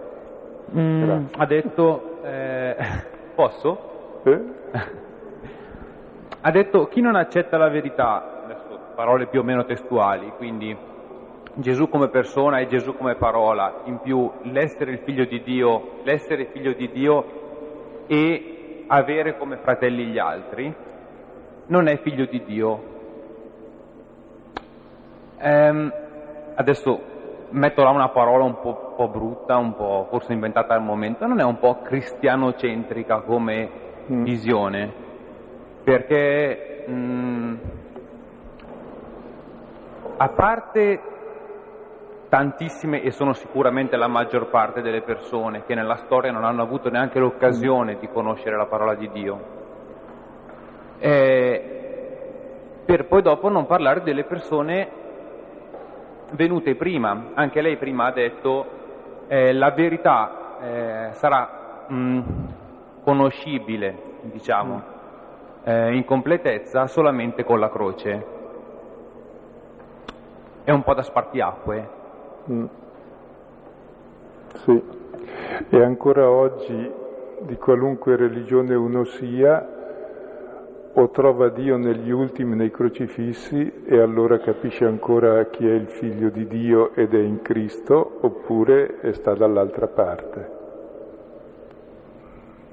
[0.76, 2.76] Mm, ha detto, eh,
[3.36, 4.22] posso?
[4.24, 4.44] Eh?
[6.42, 10.76] ha detto chi non accetta la verità, adesso parole più o meno testuali, quindi
[11.56, 16.46] Gesù come persona e Gesù come parola, in più l'essere il figlio di Dio, l'essere
[16.46, 20.74] figlio di Dio e avere come fratelli gli altri,
[21.68, 22.84] non è figlio di Dio.
[25.40, 25.94] Ehm,
[26.56, 27.00] adesso
[27.50, 31.26] metto là una parola un po', un po', brutta, un po' forse inventata al momento,
[31.26, 33.70] non è un po' cristianocentrica come
[34.10, 34.24] mm.
[34.24, 34.94] visione,
[35.84, 37.56] perché mh, mm,
[40.18, 41.02] a parte
[42.32, 46.90] tantissime, e sono sicuramente la maggior parte delle persone che nella storia non hanno avuto
[46.90, 49.40] neanche l'occasione di conoscere la parola di Dio,
[51.00, 51.72] eh,
[52.86, 54.88] per poi dopo non parlare delle persone
[56.32, 57.32] venute prima.
[57.34, 58.66] Anche lei prima ha detto
[59.28, 62.22] eh, la verità eh, sarà mh, mm,
[63.04, 64.82] conoscibile, diciamo,
[65.66, 68.26] eh, in completezza solamente con la croce.
[70.64, 72.00] È un po' da spartiacque.
[72.50, 72.66] Mm.
[74.64, 74.84] Sì,
[75.70, 76.92] e ancora oggi
[77.42, 79.80] di qualunque religione uno sia,
[80.94, 86.30] o trova Dio negli ultimi, nei crocifissi, e allora capisce ancora chi è il figlio
[86.30, 90.60] di Dio ed è in Cristo, oppure sta dall'altra parte.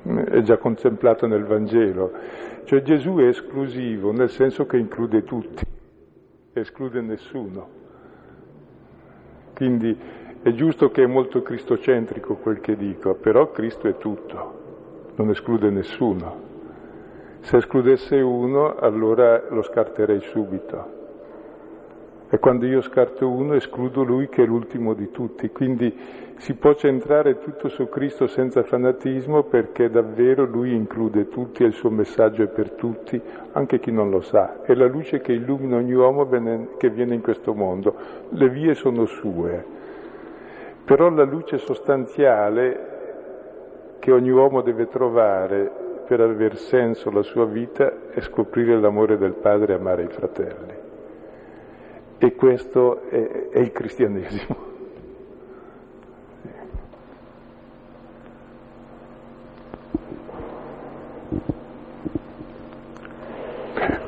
[0.02, 2.10] È già contemplato nel Vangelo.
[2.64, 5.64] Cioè Gesù è esclusivo, nel senso che include tutti,
[6.54, 7.77] esclude nessuno.
[9.58, 9.98] Quindi
[10.40, 15.68] è giusto che è molto cristocentrico quel che dico, però Cristo è tutto, non esclude
[15.68, 16.42] nessuno.
[17.40, 20.97] Se escludesse uno, allora lo scarterei subito.
[22.30, 25.48] E quando io scarto uno, escludo lui che è l'ultimo di tutti.
[25.48, 25.94] Quindi
[26.36, 31.72] si può centrare tutto su Cristo senza fanatismo perché davvero lui include tutti e il
[31.72, 33.20] suo messaggio è per tutti,
[33.52, 34.60] anche chi non lo sa.
[34.62, 36.28] È la luce che illumina ogni uomo
[36.76, 37.94] che viene in questo mondo.
[38.28, 39.64] Le vie sono sue.
[40.84, 42.96] Però la luce sostanziale
[44.00, 45.70] che ogni uomo deve trovare
[46.06, 50.87] per aver senso la sua vita è scoprire l'amore del Padre e amare i fratelli.
[52.18, 54.66] E questo è, è il cristianesimo.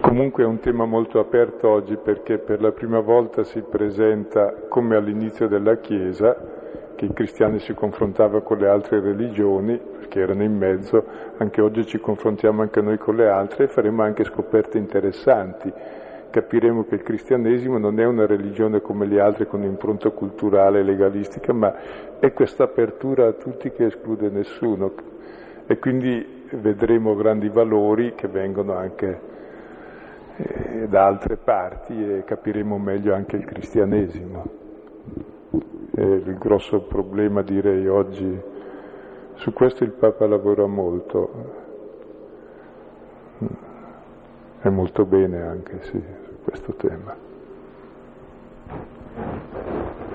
[0.01, 4.97] Comunque è un tema molto aperto oggi perché per la prima volta si presenta come
[4.97, 6.37] all'inizio della Chiesa,
[6.97, 11.05] che i cristiani si confrontavano con le altre religioni, che erano in mezzo,
[11.37, 15.73] anche oggi ci confrontiamo anche noi con le altre e faremo anche scoperte interessanti.
[16.31, 20.83] Capiremo che il cristianesimo non è una religione come le altre con impronta culturale e
[20.83, 21.75] legalistica, ma
[22.19, 24.93] è questa apertura a tutti che esclude nessuno.
[25.67, 29.21] E quindi vedremo grandi valori che vengono anche
[30.37, 34.45] eh, da altre parti e capiremo meglio anche il cristianesimo.
[35.93, 38.41] E il grosso problema direi oggi
[39.35, 41.31] su questo il Papa lavora molto,
[44.61, 46.03] è molto bene anche sì,
[46.43, 47.17] questo tema.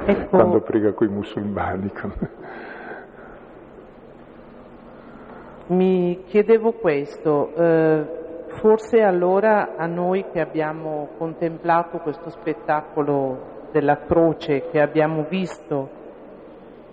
[0.05, 0.27] Ecco.
[0.27, 1.91] Quando prega con i musulmani.
[5.67, 8.05] Mi chiedevo questo, eh,
[8.59, 15.89] forse allora a noi che abbiamo contemplato questo spettacolo della croce, che abbiamo visto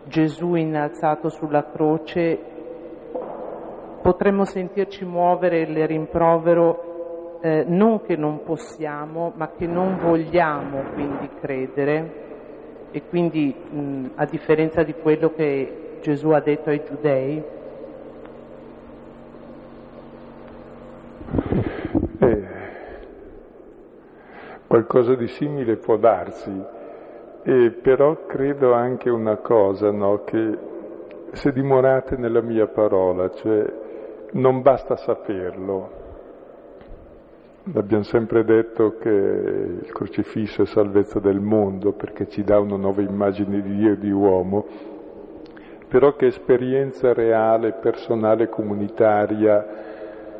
[0.04, 2.38] Gesù innalzato sulla croce,
[4.00, 6.91] potremmo sentirci muovere il rimprovero
[7.44, 12.20] eh, non che non possiamo, ma che non vogliamo quindi credere
[12.92, 17.42] e quindi mh, a differenza di quello che Gesù ha detto ai giudei.
[22.20, 22.48] Eh,
[24.68, 26.80] qualcosa di simile può darsi
[27.42, 30.22] e però credo anche una cosa, no?
[30.22, 30.58] che
[31.32, 33.64] se dimorate nella mia parola, cioè
[34.32, 36.01] non basta saperlo.
[37.64, 43.02] Abbiamo sempre detto che il crocifisso è salvezza del mondo perché ci dà una nuova
[43.02, 44.66] immagine di Dio e di uomo,
[45.86, 49.64] però che esperienza reale, personale, comunitaria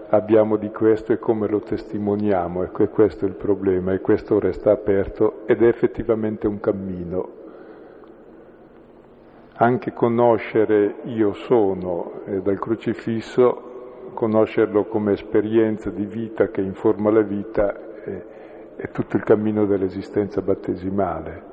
[0.09, 4.41] abbiamo di questo e come lo testimoniamo, ecco, e questo è il problema, e questo
[4.41, 7.29] resta aperto ed è effettivamente un cammino.
[9.55, 13.72] Anche conoscere io sono eh, dal crocifisso,
[14.13, 17.75] conoscerlo come esperienza di vita che informa la vita
[18.05, 18.25] è,
[18.77, 21.51] è tutto il cammino dell'esistenza battesimale.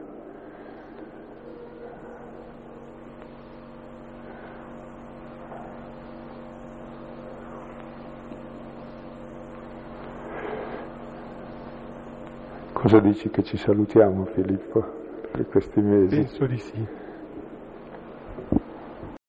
[12.74, 14.84] Cosa dici che ci salutiamo Filippo
[15.32, 16.16] per questi mesi?
[16.16, 16.99] Penso di sì.